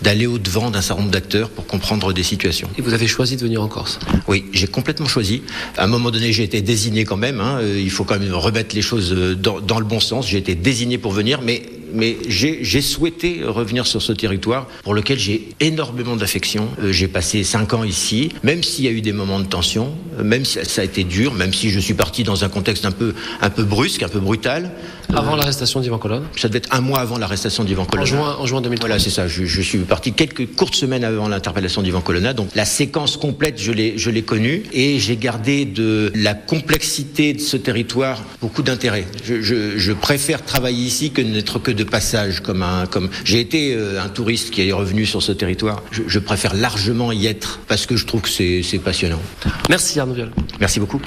d'aller 0.00 0.26
au-devant 0.26 0.70
d'un 0.70 0.80
certain 0.80 1.02
nombre 1.02 1.12
d'acteurs 1.12 1.50
pour 1.50 1.66
comprendre 1.66 2.12
des 2.12 2.22
situations. 2.22 2.68
Et 2.78 2.82
vous 2.82 2.94
avez 2.94 3.06
choisi 3.06 3.36
de 3.36 3.42
venir 3.42 3.62
en 3.62 3.68
Corse? 3.68 3.98
Oui, 4.26 4.46
j'ai 4.52 4.66
complètement 4.66 5.06
choisi. 5.06 5.42
À 5.76 5.84
un 5.84 5.86
moment 5.86 6.10
donné, 6.10 6.32
j'ai 6.32 6.44
été 6.44 6.62
désigné 6.62 7.04
quand 7.04 7.18
même. 7.18 7.40
Hein, 7.40 7.58
euh, 7.60 7.78
il 7.78 7.90
faut 7.90 8.04
quand 8.04 8.18
même 8.18 8.32
remettre 8.32 8.74
les 8.74 8.82
choses 8.82 9.12
dans, 9.12 9.60
dans 9.60 9.78
le 9.78 9.84
bon 9.84 9.95
J'ai 10.26 10.38
été 10.38 10.54
désigné 10.54 10.98
pour 10.98 11.12
venir, 11.12 11.40
mais 11.42 11.62
mais 11.92 12.16
j'ai 12.28 12.80
souhaité 12.80 13.40
revenir 13.44 13.86
sur 13.86 14.02
ce 14.02 14.12
territoire 14.12 14.66
pour 14.82 14.94
lequel 14.94 15.18
j'ai 15.18 15.48
énormément 15.60 16.16
d'affection. 16.16 16.68
Euh, 16.82 16.92
j'ai 16.92 17.08
passé 17.08 17.44
cinq 17.44 17.72
ans 17.74 17.84
ici, 17.84 18.30
même 18.42 18.62
s'il 18.62 18.84
y 18.84 18.88
a 18.88 18.90
eu 18.90 19.00
des 19.00 19.12
moments 19.12 19.40
de 19.40 19.46
tension, 19.46 19.92
euh, 20.18 20.24
même 20.24 20.44
si 20.44 20.58
ça 20.64 20.82
a 20.82 20.84
été 20.84 21.04
dur, 21.04 21.34
même 21.34 21.52
si 21.52 21.70
je 21.70 21.80
suis 21.80 21.94
parti 21.94 22.22
dans 22.22 22.44
un 22.44 22.48
contexte 22.48 22.84
un 22.84 22.92
peu, 22.92 23.14
un 23.40 23.50
peu 23.50 23.64
brusque, 23.64 24.02
un 24.02 24.08
peu 24.08 24.20
brutal. 24.20 24.70
Avant 25.14 25.34
euh, 25.34 25.36
l'arrestation 25.36 25.80
d'Ivan 25.80 25.98
Colonne 25.98 26.24
Ça 26.36 26.48
devait 26.48 26.58
être 26.58 26.74
un 26.74 26.80
mois 26.80 26.98
avant 26.98 27.18
l'arrestation 27.18 27.64
d'Ivan 27.64 27.84
Colonna. 27.84 28.02
En 28.02 28.06
juin, 28.06 28.36
en 28.40 28.46
juin 28.46 28.60
2003. 28.60 28.88
Voilà, 28.88 29.02
c'est 29.02 29.10
ça. 29.10 29.28
Je, 29.28 29.44
je, 29.44 29.60
suis 29.60 29.78
parti 29.78 30.12
quelques 30.12 30.54
courtes 30.56 30.74
semaines 30.74 31.04
avant 31.04 31.28
l'interpellation 31.28 31.82
d'Ivan 31.82 32.00
Colonna. 32.00 32.32
Donc 32.32 32.48
la 32.54 32.64
séquence 32.64 33.16
complète, 33.16 33.60
je 33.60 33.70
l'ai 33.72 34.22
connue 34.22 34.64
et 34.72 34.98
j'ai 34.98 35.16
gardé 35.16 35.64
de 35.64 36.12
la 36.14 36.34
complexité 36.34 37.32
de 37.34 37.40
ce 37.40 37.56
territoire 37.56 38.22
beaucoup 38.40 38.62
d'intérêt. 38.62 39.06
Je, 39.24 39.42
je, 39.42 39.78
je 39.78 39.92
préfère 39.92 40.44
travailler 40.44 40.84
ici 40.84 41.10
que 41.10 41.20
n'être 41.20 41.58
que 41.58 41.70
de 41.76 41.84
passage 41.84 42.40
comme 42.40 42.62
un 42.62 42.86
comme 42.86 43.08
j'ai 43.24 43.40
été 43.40 43.74
euh, 43.74 44.02
un 44.02 44.08
touriste 44.08 44.50
qui 44.50 44.68
est 44.68 44.72
revenu 44.72 45.06
sur 45.06 45.22
ce 45.22 45.32
territoire. 45.32 45.82
Je, 45.90 46.02
je, 46.06 46.18
préfère 46.18 46.54
largement 46.54 47.12
y 47.12 47.26
être 47.26 47.60
parce 47.68 47.86
que 47.86 47.96
je 47.96 48.06
trouve 48.06 48.22
que 48.22 48.28
c'est 48.28 48.80
passionnant. 48.82 49.20
Merci 49.68 50.00
Arnaud 50.00 50.14
Viol. 50.14 50.30
Merci 50.60 50.80
beaucoup. 50.80 51.00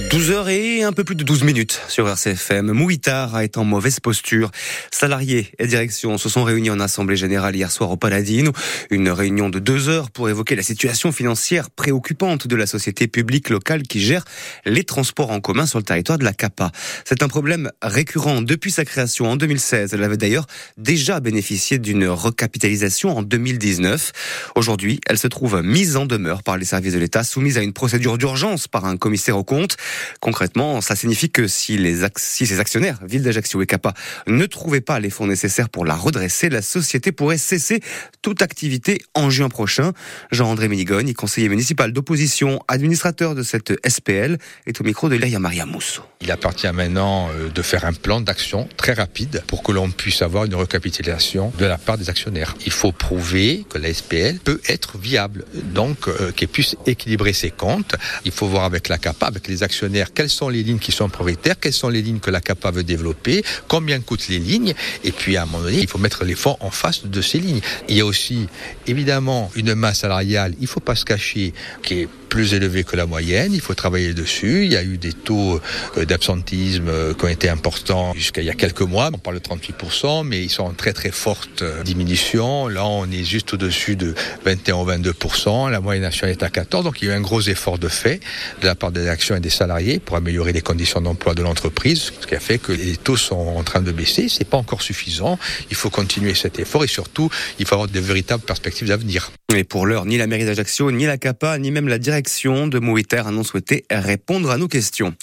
12h 0.00 0.48
et 0.50 0.84
un 0.84 0.92
peu 0.92 1.02
plus 1.02 1.16
de 1.16 1.24
12 1.24 1.42
minutes 1.42 1.80
sur 1.88 2.08
RCFM. 2.08 2.70
Mouitar 2.70 3.34
a 3.34 3.42
été 3.42 3.58
en 3.58 3.64
mauvaise 3.64 3.98
posture. 3.98 4.50
Salariés 4.92 5.50
et 5.58 5.66
direction 5.66 6.18
se 6.18 6.28
sont 6.28 6.44
réunis 6.44 6.70
en 6.70 6.78
assemblée 6.78 7.16
générale 7.16 7.56
hier 7.56 7.70
soir 7.72 7.90
au 7.90 7.96
Paladine. 7.96 8.52
Une 8.90 9.08
réunion 9.10 9.50
de 9.50 9.58
deux 9.58 9.88
heures 9.88 10.10
pour 10.12 10.28
évoquer 10.28 10.54
la 10.54 10.62
situation 10.62 11.10
financière 11.10 11.70
préoccupante 11.70 12.46
de 12.46 12.54
la 12.54 12.66
société 12.66 13.08
publique 13.08 13.50
locale 13.50 13.82
qui 13.82 14.00
gère 14.00 14.24
les 14.64 14.84
transports 14.84 15.32
en 15.32 15.40
commun 15.40 15.66
sur 15.66 15.78
le 15.80 15.84
territoire 15.84 16.18
de 16.18 16.24
la 16.24 16.32
CAPA. 16.32 16.70
C'est 17.04 17.24
un 17.24 17.28
problème 17.28 17.70
récurrent 17.82 18.40
depuis 18.40 18.70
sa 18.70 18.84
création 18.84 19.28
en 19.28 19.36
2016. 19.36 19.94
Elle 19.94 20.04
avait 20.04 20.16
d'ailleurs 20.16 20.46
déjà 20.76 21.18
bénéficié 21.18 21.78
d'une 21.78 22.06
recapitalisation 22.06 23.16
en 23.16 23.22
2019. 23.22 24.12
Aujourd'hui, 24.54 25.00
elle 25.06 25.18
se 25.18 25.26
trouve 25.26 25.60
mise 25.62 25.96
en 25.96 26.06
demeure 26.06 26.44
par 26.44 26.56
les 26.56 26.64
services 26.64 26.94
de 26.94 27.00
l'État, 27.00 27.24
soumise 27.24 27.58
à 27.58 27.62
une 27.62 27.72
procédure 27.72 28.16
d'urgence 28.16 28.68
par 28.68 28.84
un 28.84 28.96
commissaire 28.96 29.36
aux 29.36 29.44
comptes. 29.44 29.76
Concrètement, 30.20 30.80
ça 30.80 30.96
signifie 30.96 31.30
que 31.30 31.46
si, 31.46 31.78
les 31.78 32.06
si 32.16 32.46
ces 32.46 32.60
actionnaires, 32.60 32.98
Ville 33.06 33.22
d'Ajaccio 33.22 33.62
et 33.62 33.66
Capa, 33.66 33.94
ne 34.26 34.46
trouvaient 34.46 34.80
pas 34.80 35.00
les 35.00 35.10
fonds 35.10 35.26
nécessaires 35.26 35.68
pour 35.68 35.84
la 35.84 35.94
redresser, 35.94 36.48
la 36.48 36.62
société 36.62 37.12
pourrait 37.12 37.38
cesser 37.38 37.80
toute 38.22 38.42
activité 38.42 39.02
en 39.14 39.30
juin 39.30 39.48
prochain. 39.48 39.92
Jean-André 40.30 40.68
Ménigogne, 40.68 41.12
conseiller 41.14 41.48
municipal 41.48 41.92
d'opposition, 41.92 42.60
administrateur 42.68 43.34
de 43.34 43.42
cette 43.42 43.74
SPL, 43.86 44.38
est 44.66 44.80
au 44.80 44.84
micro 44.84 45.08
de 45.08 45.16
Leia 45.16 45.38
Maria 45.38 45.66
Mousso. 45.66 46.02
Il 46.20 46.30
appartient 46.30 46.70
maintenant 46.72 47.28
euh, 47.30 47.48
de 47.48 47.62
faire 47.62 47.84
un 47.84 47.92
plan 47.92 48.20
d'action 48.20 48.68
très 48.76 48.92
rapide 48.92 49.42
pour 49.46 49.62
que 49.62 49.72
l'on 49.72 49.90
puisse 49.90 50.22
avoir 50.22 50.44
une 50.44 50.54
recapitalisation 50.54 51.52
de 51.58 51.64
la 51.64 51.78
part 51.78 51.96
des 51.96 52.10
actionnaires. 52.10 52.54
Il 52.66 52.72
faut 52.72 52.92
prouver 52.92 53.64
que 53.68 53.78
la 53.78 53.92
SPL 53.92 54.38
peut 54.38 54.60
être 54.68 54.98
viable, 54.98 55.44
donc 55.54 56.08
euh, 56.08 56.32
qu'elle 56.32 56.48
puisse 56.48 56.76
équilibrer 56.86 57.32
ses 57.32 57.50
comptes. 57.50 57.94
Il 58.24 58.32
faut 58.32 58.46
voir 58.46 58.64
avec 58.64 58.88
la 58.88 58.98
CAPA, 58.98 59.26
avec 59.26 59.46
les 59.48 59.62
actionnaires, 59.62 59.67
quelles 60.14 60.30
sont 60.30 60.48
les 60.48 60.62
lignes 60.62 60.78
qui 60.78 60.92
sont 60.92 61.08
propriétaires, 61.08 61.58
quelles 61.58 61.72
sont 61.72 61.88
les 61.88 62.02
lignes 62.02 62.20
que 62.20 62.30
la 62.30 62.40
CAPA 62.40 62.70
veut 62.70 62.84
développer, 62.84 63.44
combien 63.66 64.00
coûtent 64.00 64.28
les 64.28 64.38
lignes, 64.38 64.74
et 65.04 65.12
puis 65.12 65.36
à 65.36 65.42
un 65.42 65.46
moment 65.46 65.62
donné, 65.62 65.78
il 65.80 65.88
faut 65.88 65.98
mettre 65.98 66.24
les 66.24 66.34
fonds 66.34 66.56
en 66.60 66.70
face 66.70 67.06
de 67.06 67.20
ces 67.20 67.38
lignes. 67.38 67.60
Il 67.88 67.96
y 67.96 68.00
a 68.00 68.06
aussi 68.06 68.46
évidemment 68.86 69.50
une 69.54 69.74
masse 69.74 70.00
salariale, 70.00 70.54
il 70.58 70.62
ne 70.62 70.68
faut 70.68 70.80
pas 70.80 70.94
se 70.94 71.04
cacher, 71.04 71.52
qui 71.82 71.94
est 72.00 72.08
plus 72.28 72.54
élevé 72.54 72.84
que 72.84 72.96
la 72.96 73.06
moyenne. 73.06 73.52
Il 73.52 73.60
faut 73.60 73.74
travailler 73.74 74.14
dessus. 74.14 74.64
Il 74.64 74.72
y 74.72 74.76
a 74.76 74.82
eu 74.82 74.98
des 74.98 75.12
taux 75.12 75.60
euh, 75.96 76.04
d'absentisme 76.04 76.88
euh, 76.88 77.14
qui 77.14 77.24
ont 77.24 77.28
été 77.28 77.48
importants 77.48 78.12
jusqu'à 78.14 78.42
il 78.42 78.46
y 78.46 78.50
a 78.50 78.54
quelques 78.54 78.82
mois. 78.82 79.10
On 79.12 79.18
parle 79.18 79.40
de 79.40 79.42
38%, 79.42 80.26
mais 80.26 80.42
ils 80.42 80.50
sont 80.50 80.64
en 80.64 80.72
très 80.72 80.92
très 80.92 81.10
forte 81.10 81.62
euh, 81.62 81.82
diminution. 81.82 82.68
Là, 82.68 82.86
on 82.86 83.10
est 83.10 83.24
juste 83.24 83.54
au-dessus 83.54 83.96
de 83.96 84.14
21 84.44 84.76
ou 84.76 84.86
22%. 84.86 85.70
La 85.70 85.80
moyenne 85.80 86.02
nationale 86.02 86.36
est 86.38 86.42
à 86.42 86.48
14%. 86.48 86.84
Donc, 86.84 87.02
il 87.02 87.08
y 87.08 87.10
a 87.10 87.14
eu 87.14 87.16
un 87.16 87.20
gros 87.20 87.40
effort 87.40 87.78
de 87.78 87.88
fait 87.88 88.20
de 88.60 88.66
la 88.66 88.74
part 88.74 88.92
des 88.92 89.08
actions 89.08 89.36
et 89.36 89.40
des 89.40 89.50
salariés 89.58 89.98
pour 89.98 90.16
améliorer 90.16 90.52
les 90.52 90.60
conditions 90.60 91.00
d'emploi 91.00 91.34
de 91.34 91.42
l'entreprise, 91.42 92.12
ce 92.20 92.26
qui 92.26 92.34
a 92.34 92.40
fait 92.40 92.58
que 92.58 92.72
les 92.72 92.96
taux 92.96 93.16
sont 93.16 93.34
en 93.34 93.64
train 93.64 93.82
de 93.82 93.90
baisser. 93.90 94.28
C'est 94.28 94.48
pas 94.48 94.56
encore 94.56 94.82
suffisant. 94.82 95.38
Il 95.70 95.76
faut 95.76 95.90
continuer 95.90 96.34
cet 96.34 96.58
effort 96.60 96.84
et 96.84 96.88
surtout, 96.88 97.28
il 97.58 97.66
faut 97.66 97.74
avoir 97.74 97.88
de 97.88 98.00
véritables 98.00 98.44
perspectives 98.44 98.88
d'avenir. 98.88 99.30
Mais 99.52 99.64
pour 99.64 99.86
l'heure, 99.86 100.04
ni 100.04 100.18
la 100.18 100.26
mairie 100.26 100.44
d'Ajaccio, 100.44 100.92
ni 100.92 101.06
la 101.06 101.16
CAPA, 101.16 101.58
ni 101.58 101.70
même 101.70 101.88
la 101.88 101.98
direction 101.98 102.68
de 102.68 102.78
Mouiter 102.78 103.22
n'ont 103.32 103.42
souhaité 103.42 103.84
répondre 103.90 104.50
à 104.50 104.58
nos 104.58 104.68
questions. 104.68 105.14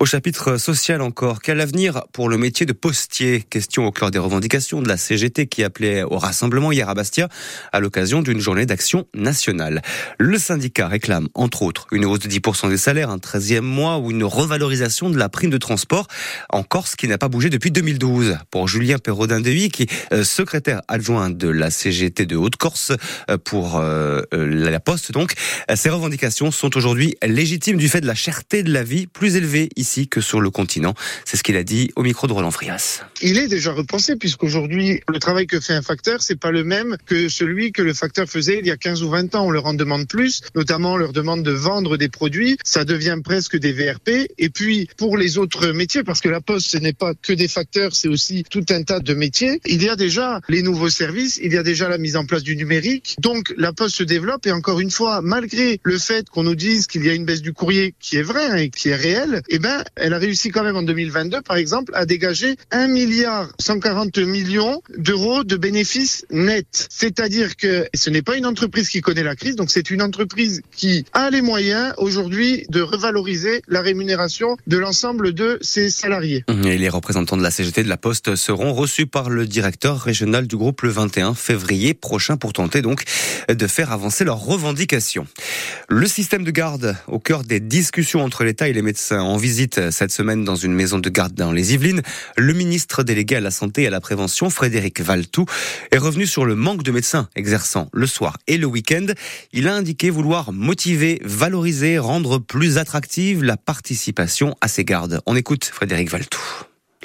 Au 0.00 0.06
chapitre 0.06 0.56
social 0.56 1.02
encore, 1.02 1.42
quel 1.42 1.60
avenir 1.60 2.04
pour 2.12 2.28
le 2.28 2.38
métier 2.38 2.64
de 2.64 2.72
postier? 2.72 3.42
Question 3.42 3.84
au 3.84 3.90
cœur 3.90 4.10
des 4.10 4.20
revendications 4.20 4.80
de 4.80 4.88
la 4.88 4.96
CGT 4.96 5.48
qui 5.48 5.64
appelait 5.64 6.04
au 6.04 6.16
rassemblement 6.16 6.70
hier 6.72 6.88
à 6.88 6.94
Bastia 6.94 7.28
à 7.72 7.80
l'occasion 7.80 8.22
d'une 8.22 8.38
journée 8.40 8.66
d'action 8.66 9.06
nationale. 9.14 9.82
Le 10.18 10.38
syndicat 10.38 10.86
réclame, 10.86 11.28
entre 11.34 11.62
autres, 11.62 11.86
une 11.90 12.04
hausse 12.04 12.20
de 12.20 12.28
10% 12.28 12.70
des 12.70 12.78
salaires, 12.78 13.10
un 13.10 13.18
13e 13.18 13.60
mois 13.60 13.81
ou 13.82 14.10
une 14.10 14.24
revalorisation 14.24 15.10
de 15.10 15.18
la 15.18 15.28
prime 15.28 15.50
de 15.50 15.58
transport 15.58 16.06
en 16.50 16.62
Corse 16.62 16.96
qui 16.96 17.08
n'a 17.08 17.18
pas 17.18 17.28
bougé 17.28 17.50
depuis 17.50 17.70
2012. 17.70 18.38
Pour 18.50 18.68
Julien 18.68 18.98
Perrodin-Dehuy, 18.98 19.70
qui 19.70 19.84
est 19.84 20.12
euh, 20.12 20.24
secrétaire 20.24 20.82
adjoint 20.88 21.30
de 21.30 21.48
la 21.48 21.70
CGT 21.70 22.26
de 22.26 22.36
Haute-Corse, 22.36 22.92
euh, 23.30 23.38
pour 23.38 23.52
pour 23.52 23.76
euh, 23.76 24.22
la 24.32 24.80
Poste. 24.80 25.12
Donc, 25.12 25.34
ces 25.74 25.90
revendications 25.90 26.50
sont 26.50 26.74
aujourd'hui 26.76 27.16
légitimes 27.22 27.76
du 27.76 27.88
fait 27.88 28.00
de 28.00 28.06
la 28.06 28.14
cherté 28.14 28.62
de 28.62 28.72
la 28.72 28.82
vie 28.82 29.06
plus 29.06 29.36
élevée 29.36 29.68
ici 29.76 30.08
que 30.08 30.22
sur 30.22 30.40
le 30.40 30.50
continent. 30.50 30.94
C'est 31.26 31.36
ce 31.36 31.42
qu'il 31.42 31.56
a 31.56 31.62
dit 31.62 31.90
au 31.94 32.02
micro 32.02 32.26
de 32.26 32.32
Roland 32.32 32.50
Frias. 32.50 33.02
Il 33.20 33.38
est 33.38 33.48
déjà 33.48 33.72
repensé 33.72 34.16
puisqu'aujourd'hui, 34.16 35.02
le 35.06 35.18
travail 35.18 35.46
que 35.46 35.60
fait 35.60 35.74
un 35.74 35.82
facteur, 35.82 36.22
c'est 36.22 36.40
pas 36.40 36.50
le 36.50 36.64
même 36.64 36.96
que 37.04 37.28
celui 37.28 37.72
que 37.72 37.82
le 37.82 37.92
facteur 37.92 38.26
faisait 38.26 38.58
il 38.58 38.66
y 38.66 38.70
a 38.70 38.76
15 38.78 39.02
ou 39.02 39.10
20 39.10 39.34
ans. 39.34 39.46
On 39.46 39.50
leur 39.50 39.66
en 39.66 39.74
demande 39.74 40.08
plus, 40.08 40.40
notamment 40.54 40.94
on 40.94 40.96
leur 40.96 41.12
demande 41.12 41.42
de 41.42 41.52
vendre 41.52 41.98
des 41.98 42.08
produits. 42.08 42.56
Ça 42.64 42.86
devient 42.86 43.18
presque 43.22 43.58
des 43.58 43.71
VRP. 43.72 44.28
Et 44.38 44.50
puis, 44.50 44.88
pour 44.96 45.16
les 45.16 45.38
autres 45.38 45.68
métiers, 45.68 46.02
parce 46.02 46.20
que 46.20 46.28
la 46.28 46.40
Poste, 46.40 46.70
ce 46.70 46.78
n'est 46.78 46.92
pas 46.92 47.14
que 47.14 47.32
des 47.32 47.48
facteurs, 47.48 47.94
c'est 47.94 48.08
aussi 48.08 48.44
tout 48.48 48.64
un 48.70 48.82
tas 48.82 49.00
de 49.00 49.14
métiers, 49.14 49.60
il 49.66 49.82
y 49.82 49.88
a 49.88 49.96
déjà 49.96 50.40
les 50.48 50.62
nouveaux 50.62 50.90
services, 50.90 51.38
il 51.42 51.52
y 51.52 51.58
a 51.58 51.62
déjà 51.62 51.88
la 51.88 51.98
mise 51.98 52.16
en 52.16 52.24
place 52.24 52.42
du 52.42 52.56
numérique. 52.56 53.16
Donc, 53.20 53.52
la 53.56 53.72
Poste 53.72 53.96
se 53.96 54.02
développe 54.02 54.46
et 54.46 54.52
encore 54.52 54.80
une 54.80 54.90
fois, 54.90 55.20
malgré 55.22 55.80
le 55.82 55.98
fait 55.98 56.28
qu'on 56.28 56.42
nous 56.42 56.54
dise 56.54 56.86
qu'il 56.86 57.04
y 57.04 57.10
a 57.10 57.14
une 57.14 57.24
baisse 57.24 57.42
du 57.42 57.52
courrier 57.52 57.94
qui 58.00 58.16
est 58.16 58.22
vraie 58.22 58.46
hein, 58.46 58.56
et 58.56 58.70
qui 58.70 58.88
est 58.88 58.96
réelle, 58.96 59.42
eh 59.48 59.58
ben, 59.58 59.84
elle 59.96 60.14
a 60.14 60.18
réussi 60.18 60.50
quand 60.50 60.64
même 60.64 60.76
en 60.76 60.82
2022, 60.82 61.42
par 61.42 61.56
exemple, 61.56 61.92
à 61.94 62.06
dégager 62.06 62.56
1 62.70 62.88
milliard 62.88 63.52
140 63.58 64.18
millions 64.18 64.82
d'euros 64.96 65.44
de 65.44 65.56
bénéfices 65.56 66.26
nets. 66.30 66.88
C'est-à-dire 66.90 67.56
que 67.56 67.86
ce 67.94 68.10
n'est 68.10 68.22
pas 68.22 68.36
une 68.36 68.46
entreprise 68.46 68.88
qui 68.88 69.00
connaît 69.00 69.22
la 69.22 69.36
crise, 69.36 69.56
donc 69.56 69.70
c'est 69.70 69.90
une 69.90 70.02
entreprise 70.02 70.62
qui 70.74 71.04
a 71.12 71.30
les 71.30 71.42
moyens 71.42 71.94
aujourd'hui 71.98 72.66
de 72.68 72.80
revaloriser 72.80 73.61
la 73.68 73.80
rémunération 73.80 74.56
de 74.66 74.78
l'ensemble 74.78 75.32
de 75.32 75.58
ses 75.60 75.90
salariés. 75.90 76.44
Les 76.48 76.88
représentants 76.88 77.36
de 77.36 77.42
la 77.42 77.50
CGT 77.50 77.82
de 77.84 77.88
la 77.88 77.96
Poste 77.96 78.36
seront 78.36 78.72
reçus 78.72 79.06
par 79.06 79.30
le 79.30 79.46
directeur 79.46 80.00
régional 80.00 80.46
du 80.46 80.56
groupe 80.56 80.82
le 80.82 80.90
21 80.90 81.34
février 81.34 81.94
prochain 81.94 82.36
pour 82.36 82.52
tenter 82.52 82.82
donc 82.82 83.02
de 83.48 83.66
faire 83.66 83.92
avancer 83.92 84.24
leurs 84.24 84.40
revendications. 84.40 85.26
Le 85.88 86.06
système 86.06 86.44
de 86.44 86.50
garde 86.50 86.96
au 87.06 87.18
cœur 87.18 87.44
des 87.44 87.60
discussions 87.60 88.22
entre 88.22 88.44
l'État 88.44 88.68
et 88.68 88.72
les 88.72 88.82
médecins 88.82 89.20
en 89.20 89.36
visite 89.36 89.90
cette 89.90 90.12
semaine 90.12 90.44
dans 90.44 90.56
une 90.56 90.72
maison 90.72 90.98
de 90.98 91.08
garde 91.08 91.34
dans 91.34 91.52
les 91.52 91.74
Yvelines. 91.74 92.02
Le 92.36 92.52
ministre 92.52 93.02
délégué 93.02 93.36
à 93.36 93.40
la 93.40 93.50
santé 93.50 93.82
et 93.82 93.86
à 93.86 93.90
la 93.90 94.00
prévention, 94.00 94.50
Frédéric 94.50 95.00
Valtou, 95.00 95.46
est 95.90 95.98
revenu 95.98 96.26
sur 96.26 96.44
le 96.44 96.54
manque 96.54 96.82
de 96.82 96.90
médecins 96.90 97.28
exerçant 97.36 97.88
le 97.92 98.06
soir 98.06 98.38
et 98.46 98.58
le 98.58 98.66
week-end. 98.66 99.06
Il 99.52 99.68
a 99.68 99.74
indiqué 99.74 100.10
vouloir 100.10 100.52
motiver, 100.52 101.20
valoriser, 101.24 101.98
rendre 101.98 102.38
plus 102.38 102.78
attractive 102.78 103.42
la 103.42 103.51
participation 103.56 104.54
à 104.60 104.68
ces 104.68 104.84
gardes. 104.84 105.20
On 105.26 105.36
écoute 105.36 105.64
Frédéric 105.64 106.10
Valtou 106.10 106.40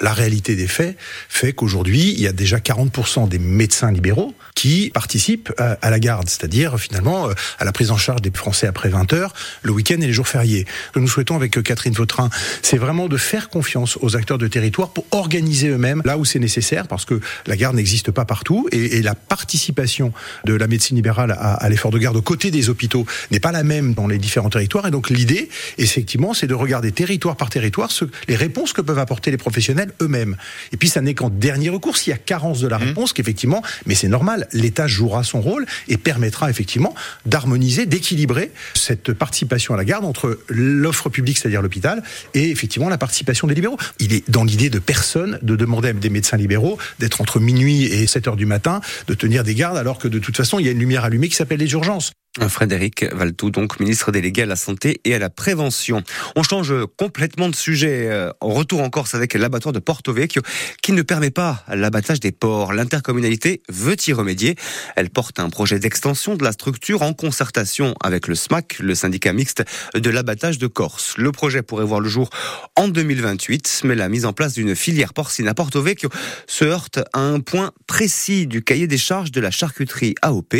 la 0.00 0.12
réalité 0.12 0.56
des 0.56 0.66
faits 0.66 0.96
fait 1.28 1.52
qu'aujourd'hui, 1.52 2.12
il 2.12 2.20
y 2.20 2.26
a 2.26 2.32
déjà 2.32 2.58
40% 2.58 3.28
des 3.28 3.38
médecins 3.38 3.90
libéraux 3.90 4.34
qui 4.54 4.90
participent 4.92 5.52
à, 5.58 5.90
la 5.90 5.98
garde, 6.00 6.28
c'est-à-dire 6.28 6.78
finalement 6.78 7.28
euh, 7.28 7.34
à 7.58 7.64
la 7.64 7.72
prise 7.72 7.90
en 7.90 7.96
charge 7.96 8.22
des 8.22 8.30
Français 8.30 8.66
après 8.66 8.88
20 8.88 9.12
heures, 9.12 9.32
le 9.62 9.72
week-end 9.72 9.96
et 10.00 10.06
les 10.06 10.12
jours 10.12 10.28
fériés. 10.28 10.66
Ce 10.88 10.92
que 10.92 10.98
nous 11.00 11.08
souhaitons 11.08 11.36
avec 11.36 11.56
euh, 11.56 11.62
Catherine 11.62 11.92
Vautrin, 11.92 12.30
c'est 12.62 12.76
vraiment 12.76 13.08
de 13.08 13.16
faire 13.16 13.48
confiance 13.48 13.98
aux 14.00 14.16
acteurs 14.16 14.38
de 14.38 14.48
territoire 14.48 14.90
pour 14.90 15.04
organiser 15.10 15.68
eux-mêmes 15.68 16.02
là 16.04 16.18
où 16.18 16.24
c'est 16.24 16.38
nécessaire, 16.38 16.88
parce 16.88 17.04
que 17.04 17.20
la 17.46 17.56
garde 17.56 17.76
n'existe 17.76 18.10
pas 18.10 18.24
partout 18.24 18.68
et, 18.72 18.98
la 19.02 19.14
participation 19.14 20.12
de 20.44 20.54
la 20.54 20.66
médecine 20.66 20.96
libérale 20.96 21.30
à, 21.30 21.54
à 21.54 21.68
l'effort 21.68 21.92
de 21.92 21.98
garde 21.98 22.16
aux 22.16 22.22
côtés 22.22 22.50
des 22.50 22.68
hôpitaux 22.68 23.06
n'est 23.30 23.38
pas 23.38 23.52
la 23.52 23.62
même 23.62 23.94
dans 23.94 24.08
les 24.08 24.18
différents 24.18 24.50
territoires. 24.50 24.86
Et 24.88 24.90
donc 24.90 25.08
l'idée, 25.08 25.48
effectivement, 25.78 26.34
c'est 26.34 26.48
de 26.48 26.54
regarder 26.54 26.90
territoire 26.90 27.36
par 27.36 27.48
territoire 27.48 27.92
ce, 27.92 28.04
les 28.26 28.36
réponses 28.36 28.72
que 28.72 28.80
peuvent 28.80 28.98
apporter 28.98 29.30
les 29.30 29.36
professionnels 29.36 29.87
eux-mêmes. 30.00 30.36
Et 30.72 30.76
puis 30.76 30.88
ça 30.88 31.00
n'est 31.00 31.14
qu'en 31.14 31.30
dernier 31.30 31.70
recours, 31.70 31.96
s'il 31.96 32.10
y 32.10 32.14
a 32.14 32.18
carence 32.18 32.60
de 32.60 32.68
la 32.68 32.78
mmh. 32.78 32.82
réponse, 32.82 33.12
qu'effectivement, 33.12 33.62
mais 33.86 33.94
c'est 33.94 34.08
normal, 34.08 34.48
l'État 34.52 34.86
jouera 34.86 35.22
son 35.24 35.40
rôle 35.40 35.66
et 35.88 35.96
permettra 35.96 36.50
effectivement 36.50 36.94
d'harmoniser, 37.26 37.86
d'équilibrer 37.86 38.52
cette 38.74 39.12
participation 39.12 39.74
à 39.74 39.76
la 39.76 39.84
garde 39.84 40.04
entre 40.04 40.40
l'offre 40.48 41.08
publique, 41.08 41.38
c'est-à-dire 41.38 41.62
l'hôpital, 41.62 42.02
et 42.34 42.50
effectivement 42.50 42.88
la 42.88 42.98
participation 42.98 43.46
des 43.46 43.54
libéraux. 43.54 43.78
Il 43.98 44.12
est 44.12 44.28
dans 44.30 44.44
l'idée 44.44 44.70
de 44.70 44.78
personne 44.78 45.38
de 45.42 45.56
demander 45.56 45.88
à 45.88 45.92
des 45.92 46.10
médecins 46.10 46.36
libéraux 46.36 46.78
d'être 46.98 47.20
entre 47.20 47.40
minuit 47.40 47.84
et 47.84 48.06
7 48.06 48.28
heures 48.28 48.36
du 48.36 48.46
matin, 48.46 48.80
de 49.06 49.14
tenir 49.14 49.44
des 49.44 49.54
gardes, 49.54 49.76
alors 49.76 49.98
que 49.98 50.08
de 50.08 50.18
toute 50.18 50.36
façon, 50.36 50.58
il 50.58 50.66
y 50.66 50.68
a 50.68 50.72
une 50.72 50.78
lumière 50.78 51.04
allumée 51.04 51.28
qui 51.28 51.36
s'appelle 51.36 51.60
les 51.60 51.72
urgences. 51.72 52.12
Frédéric 52.48 53.04
Valtou, 53.12 53.50
donc 53.50 53.80
ministre 53.80 54.12
délégué 54.12 54.42
à 54.42 54.46
la 54.46 54.56
santé 54.56 55.00
et 55.04 55.14
à 55.14 55.18
la 55.18 55.30
prévention. 55.30 56.02
On 56.36 56.42
change 56.42 56.72
complètement 56.96 57.48
de 57.48 57.54
sujet. 57.56 58.08
Euh, 58.08 58.30
en 58.40 58.48
retour 58.48 58.80
en 58.82 58.90
Corse 58.90 59.14
avec 59.14 59.34
l'abattoir 59.34 59.72
de 59.72 59.78
Porto 59.78 60.12
Vecchio 60.12 60.42
qui 60.82 60.92
ne 60.92 61.02
permet 61.02 61.30
pas 61.30 61.64
l'abattage 61.68 62.20
des 62.20 62.32
porcs. 62.32 62.72
L'intercommunalité 62.72 63.62
veut 63.68 63.96
y 64.06 64.12
remédier. 64.12 64.56
Elle 64.96 65.10
porte 65.10 65.40
un 65.40 65.50
projet 65.50 65.78
d'extension 65.78 66.36
de 66.36 66.44
la 66.44 66.52
structure 66.52 67.02
en 67.02 67.12
concertation 67.12 67.94
avec 68.02 68.28
le 68.28 68.34
SMAC, 68.34 68.78
le 68.78 68.94
syndicat 68.94 69.32
mixte 69.32 69.64
de 69.94 70.10
l'abattage 70.10 70.58
de 70.58 70.66
Corse. 70.66 71.14
Le 71.16 71.32
projet 71.32 71.62
pourrait 71.62 71.84
voir 71.84 72.00
le 72.00 72.08
jour 72.08 72.30
en 72.76 72.88
2028, 72.88 73.82
mais 73.84 73.94
la 73.94 74.08
mise 74.08 74.24
en 74.24 74.32
place 74.32 74.54
d'une 74.54 74.76
filière 74.76 75.14
porcine 75.14 75.48
à 75.48 75.54
Porto 75.54 75.82
Vecchio 75.82 76.10
se 76.46 76.64
heurte 76.64 77.00
à 77.12 77.20
un 77.20 77.40
point 77.40 77.72
précis 77.86 78.46
du 78.46 78.62
cahier 78.62 78.86
des 78.86 78.98
charges 78.98 79.32
de 79.32 79.40
la 79.40 79.50
charcuterie 79.50 80.14
AOP. 80.22 80.54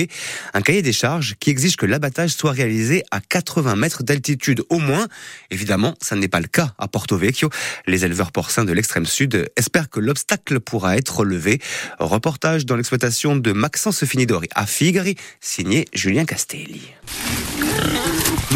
Un 0.55 0.63
cahier 0.63 0.83
des 0.83 0.93
charges 0.93 1.37
qui 1.39 1.51
exige 1.59 1.77
que 1.77 1.87
l'abattage 1.87 2.31
soit 2.31 2.53
réalisé 2.53 3.03
à 3.11 3.21
80 3.21 3.75
mètres 3.75 4.05
d'altitude 4.05 4.63
au 4.69 4.79
moins. 4.79 5.09
Évidemment, 5.51 5.97
ça 6.01 6.15
n'est 6.15 6.29
pas 6.29 6.39
le 6.39 6.47
cas 6.47 6.73
à 6.79 6.87
Porto 6.87 7.17
Vecchio. 7.17 7.51
Les 7.89 8.05
éleveurs 8.05 8.31
porcins 8.31 8.65
de 8.65 8.73
l'extrême 8.73 9.07
sud 9.07 9.51
espèrent 9.57 9.91
que 9.91 9.99
l'obstacle 9.99 10.61
pourra 10.61 10.97
être 10.97 11.25
levé. 11.25 11.61
Reportage 11.99 12.65
dans 12.65 12.77
l'exploitation 12.77 13.35
de 13.35 13.51
Maxence 13.51 14.05
Finidori 14.05 14.47
à 14.55 14.67
Figari, 14.67 15.17
signé 15.41 15.87
Julien 15.93 16.25
Castelli. 16.25 16.93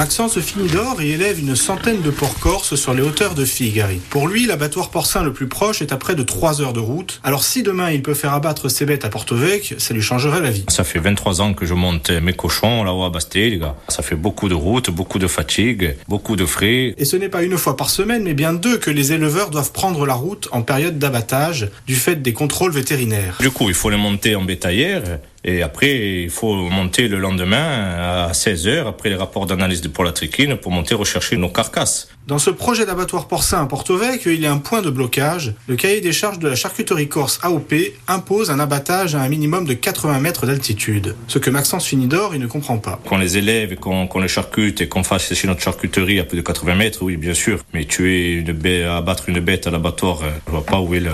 Maxence 0.03 0.41
Finidor 0.41 1.01
y 1.01 1.12
élève 1.12 1.38
une 1.38 1.55
centaine 1.55 2.03
de 2.03 2.11
porcs 2.11 2.41
corses 2.41 2.75
sur 2.75 2.93
les 2.93 3.03
hauteurs 3.03 3.37
de 3.37 3.45
Figari. 3.45 4.01
Pour 4.11 4.27
lui, 4.27 4.47
l'abattoir 4.47 4.91
porcin 4.91 5.23
le 5.23 5.33
plus 5.33 5.47
proche 5.47 5.81
est 5.81 5.93
à 5.93 5.97
près 5.97 6.17
de 6.17 6.25
3 6.25 6.61
heures 6.61 6.73
de 6.73 6.81
route. 6.81 7.21
Alors 7.23 7.45
si 7.45 7.62
demain 7.62 7.93
il 7.93 8.03
peut 8.03 8.15
faire 8.15 8.33
abattre 8.33 8.69
ses 8.69 8.85
bêtes 8.85 9.05
à 9.05 9.11
Porto 9.11 9.37
Vecchio, 9.37 9.79
ça 9.79 9.95
lui 9.95 10.03
changerait 10.03 10.41
la 10.41 10.51
vie. 10.51 10.65
Ça 10.67 10.83
fait 10.83 10.99
23 10.99 11.41
ans 11.41 11.55
que 11.55 11.67
je 11.67 11.75
monte 11.75 12.11
mes 12.11 12.33
cochons 12.33 12.83
là-haut 12.83 13.05
à 13.05 13.11
Basté, 13.11 13.49
les 13.49 13.59
gars. 13.59 13.77
Ça 13.87 14.03
fait 14.03 14.17
beaucoup 14.17 14.49
de 14.49 14.55
route, 14.55 14.91
beaucoup 14.91 15.21
de 15.21 15.29
fatigue, 15.29 15.95
beaucoup 16.09 16.35
de 16.35 16.47
frais. 16.47 16.97
Et 16.99 17.05
ce 17.05 17.15
n'est 17.15 17.29
pas 17.29 17.45
une 17.45 17.57
fois 17.57 17.77
par 17.77 17.88
semaine, 17.88 18.25
mais 18.25 18.35
bien 18.35 18.55
deux 18.55 18.79
que 18.79 18.91
les 18.91 19.12
éleveurs 19.12 19.51
doivent 19.51 19.71
prendre 19.71 20.05
la 20.05 20.15
route 20.15 20.49
en 20.51 20.62
période 20.62 20.99
d'abattage 20.99 21.71
du 21.87 21.95
fait 21.95 22.17
des 22.17 22.33
contrôles 22.33 22.73
vétérinaires. 22.73 23.37
Du 23.38 23.53
coup, 23.53 23.69
il 23.69 23.75
faut 23.75 23.88
les 23.88 23.97
monter 23.97 24.35
en 24.35 24.43
bétaillère 24.43 25.21
et 25.44 25.62
après, 25.62 26.22
il 26.22 26.31
faut 26.31 26.55
monter 26.55 27.09
le 27.09 27.18
lendemain 27.18 28.28
à 28.28 28.33
16 28.33 28.68
heures, 28.68 28.87
après 28.87 29.09
les 29.09 29.16
rapports 29.16 29.46
d'analyse 29.46 29.83
pour 29.92 30.05
la 30.05 30.12
trichine, 30.12 30.57
pour 30.57 30.70
monter 30.70 30.94
rechercher 30.94 31.37
nos 31.37 31.48
carcasses. 31.48 32.09
Dans 32.28 32.38
ce 32.38 32.50
projet 32.50 32.87
d'abattoir 32.87 33.26
porcin 33.26 33.61
à 33.61 33.66
Porto 33.66 33.96
Vecchio, 33.96 34.31
il 34.31 34.40
y 34.40 34.46
a 34.46 34.52
un 34.52 34.59
point 34.59 34.81
de 34.81 34.90
blocage. 34.90 35.55
Le 35.66 35.74
cahier 35.74 36.00
des 36.00 36.12
charges 36.12 36.38
de 36.38 36.46
la 36.46 36.55
charcuterie 36.55 37.09
corse 37.09 37.40
AOP 37.42 37.74
impose 38.07 38.50
un 38.52 38.61
abattage 38.61 39.16
à 39.16 39.22
un 39.22 39.28
minimum 39.28 39.64
de 39.64 39.74
80 39.74 40.20
mètres 40.20 40.46
d'altitude. 40.46 41.16
Ce 41.26 41.40
que 41.40 41.50
Maxence 41.50 41.87
Finidor, 41.87 42.37
il 42.37 42.40
ne 42.40 42.46
comprend 42.46 42.78
pas. 42.78 43.00
Qu'on 43.09 43.18
les 43.18 43.37
élève, 43.38 43.74
qu'on 43.74 44.20
les 44.20 44.28
charcute 44.28 44.81
et 44.81 44.88
qu'on 44.88 45.02
fasse 45.02 45.26
sécher 45.26 45.48
notre 45.48 45.62
charcuterie 45.62 46.20
à 46.20 46.24
plus 46.24 46.37
de 46.37 46.42
80 46.42 46.76
mètres, 46.76 47.02
oui, 47.02 47.16
bien 47.16 47.35
sûr. 47.35 47.59
Mais 47.74 47.85
tuer 47.85 48.35
une 48.35 48.52
bête, 48.52 48.87
abattre 48.87 49.28
une 49.28 49.40
bête 49.40 49.66
à 49.66 49.72
l'abattoir, 49.72 50.22
euh, 50.22 50.31
je 50.46 50.52
vois 50.52 50.64
pas 50.64 50.78
où 50.78 50.94
est 50.94 51.00
le, 51.00 51.11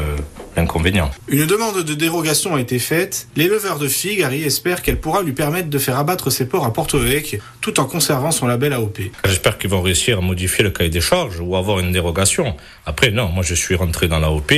l'inconvénient. 0.58 1.10
Une 1.28 1.46
demande 1.46 1.82
de 1.82 1.94
dérogation 1.94 2.56
a 2.56 2.60
été 2.60 2.78
faite. 2.78 3.28
L'éleveur 3.36 3.78
de 3.78 3.88
Figari 3.88 4.42
espère 4.42 4.82
qu'elle 4.82 5.00
pourra 5.00 5.22
lui 5.22 5.32
permettre 5.32 5.68
de 5.68 5.78
faire 5.78 5.98
abattre 5.98 6.30
ses 6.30 6.46
porcs 6.46 6.66
à 6.66 6.72
Porto 6.72 6.98
Vecchio 6.98 7.38
tout 7.60 7.80
en 7.80 7.84
conservant 7.84 8.30
son 8.30 8.46
label 8.46 8.72
AOP. 8.72 8.98
J'espère 9.24 9.58
qu'ils 9.58 9.70
vont 9.70 9.82
réussir 9.82 10.18
à 10.18 10.20
modifier 10.20 10.64
le 10.64 10.70
cahier 10.70 10.90
des 10.90 11.00
charges 11.00 11.40
ou 11.40 11.56
avoir 11.56 11.80
une 11.80 11.92
dérogation. 11.92 12.56
Après, 12.86 13.10
non, 13.10 13.28
moi 13.28 13.42
je 13.42 13.54
suis 13.54 13.74
rentré 13.74 14.08
dans 14.08 14.18
l'AOP. 14.18 14.52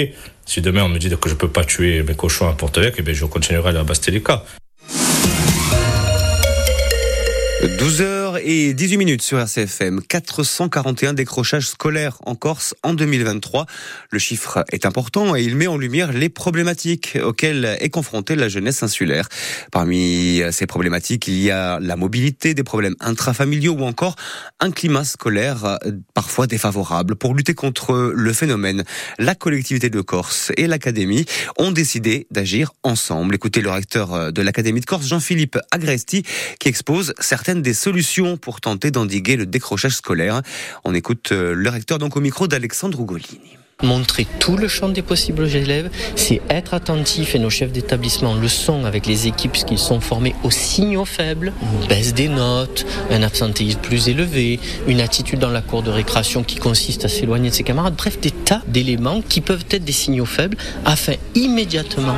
Si 0.46 0.60
demain 0.60 0.84
on 0.84 0.88
me 0.88 0.98
dit 0.98 1.10
que 1.20 1.28
je 1.28 1.34
peux 1.34 1.48
pas 1.48 1.64
tuer 1.64 2.02
mes 2.02 2.14
cochons 2.14 2.48
à 2.48 2.52
Porto 2.52 2.80
Vecchio, 2.80 3.04
eh 3.06 3.14
je 3.14 3.24
continuerai 3.26 3.70
à 3.70 3.72
la 3.72 3.84
Bastelica. 3.84 4.44
12h 7.62 8.02
et 8.02 8.19
18 8.38 8.96
minutes 8.96 9.22
sur 9.22 9.38
RCFM. 9.38 10.02
441 10.02 11.14
décrochages 11.14 11.68
scolaires 11.68 12.18
en 12.26 12.34
Corse 12.34 12.74
en 12.82 12.94
2023. 12.94 13.66
Le 14.10 14.18
chiffre 14.18 14.64
est 14.70 14.86
important 14.86 15.34
et 15.34 15.42
il 15.42 15.56
met 15.56 15.66
en 15.66 15.76
lumière 15.76 16.12
les 16.12 16.28
problématiques 16.28 17.18
auxquelles 17.22 17.76
est 17.80 17.88
confrontée 17.88 18.36
la 18.36 18.48
jeunesse 18.48 18.82
insulaire. 18.82 19.28
Parmi 19.72 20.42
ces 20.50 20.66
problématiques, 20.66 21.26
il 21.28 21.38
y 21.40 21.50
a 21.50 21.80
la 21.80 21.96
mobilité, 21.96 22.54
des 22.54 22.62
problèmes 22.62 22.96
intrafamiliaux 23.00 23.72
ou 23.72 23.84
encore 23.84 24.16
un 24.60 24.70
climat 24.70 25.04
scolaire 25.04 25.78
parfois 26.14 26.46
défavorable. 26.46 27.16
Pour 27.16 27.34
lutter 27.34 27.54
contre 27.54 28.12
le 28.14 28.32
phénomène, 28.32 28.84
la 29.18 29.34
collectivité 29.34 29.90
de 29.90 30.00
Corse 30.00 30.52
et 30.56 30.66
l'académie 30.66 31.24
ont 31.56 31.72
décidé 31.72 32.26
d'agir 32.30 32.72
ensemble. 32.82 33.34
Écoutez 33.34 33.60
le 33.60 33.70
recteur 33.70 34.32
de 34.32 34.42
l'académie 34.42 34.80
de 34.80 34.86
Corse, 34.86 35.06
Jean-Philippe 35.06 35.58
Agresti, 35.70 36.22
qui 36.58 36.68
expose 36.68 37.14
certaines 37.18 37.62
des 37.62 37.74
solutions 37.74 38.19
pour 38.40 38.60
tenter 38.60 38.90
d'endiguer 38.90 39.36
le 39.36 39.46
décrochage 39.46 39.96
scolaire. 39.96 40.42
On 40.84 40.94
écoute 40.94 41.32
euh, 41.32 41.54
le 41.54 41.70
recteur 41.70 41.98
donc 41.98 42.16
au 42.16 42.20
micro 42.20 42.46
d'Alexandre 42.46 43.00
Ugolini. 43.00 43.59
Montrer 43.82 44.26
tout 44.38 44.56
le 44.56 44.68
champ 44.68 44.88
des 44.88 45.02
possibles 45.02 45.42
aux 45.42 45.46
élèves, 45.46 45.90
c'est 46.16 46.40
être 46.50 46.74
attentif 46.74 47.34
et 47.34 47.38
nos 47.38 47.50
chefs 47.50 47.72
d'établissement 47.72 48.34
le 48.34 48.48
sont 48.48 48.84
avec 48.84 49.06
les 49.06 49.26
équipes 49.26 49.52
qui 49.52 49.78
sont 49.78 50.00
formées 50.00 50.34
aux 50.44 50.50
signaux 50.50 51.04
faibles, 51.04 51.52
une 51.62 51.88
baisse 51.88 52.14
des 52.14 52.28
notes, 52.28 52.86
un 53.10 53.22
absentéisme 53.22 53.80
plus 53.80 54.08
élevé, 54.08 54.60
une 54.86 55.00
attitude 55.00 55.38
dans 55.38 55.50
la 55.50 55.62
cour 55.62 55.82
de 55.82 55.90
récréation 55.90 56.42
qui 56.42 56.56
consiste 56.56 57.04
à 57.04 57.08
s'éloigner 57.08 57.50
de 57.50 57.54
ses 57.54 57.62
camarades, 57.62 57.94
bref, 57.96 58.20
des 58.20 58.30
tas 58.30 58.62
d'éléments 58.66 59.22
qui 59.22 59.40
peuvent 59.40 59.64
être 59.70 59.84
des 59.84 59.92
signaux 59.92 60.26
faibles 60.26 60.56
afin 60.84 61.14
immédiatement 61.34 62.16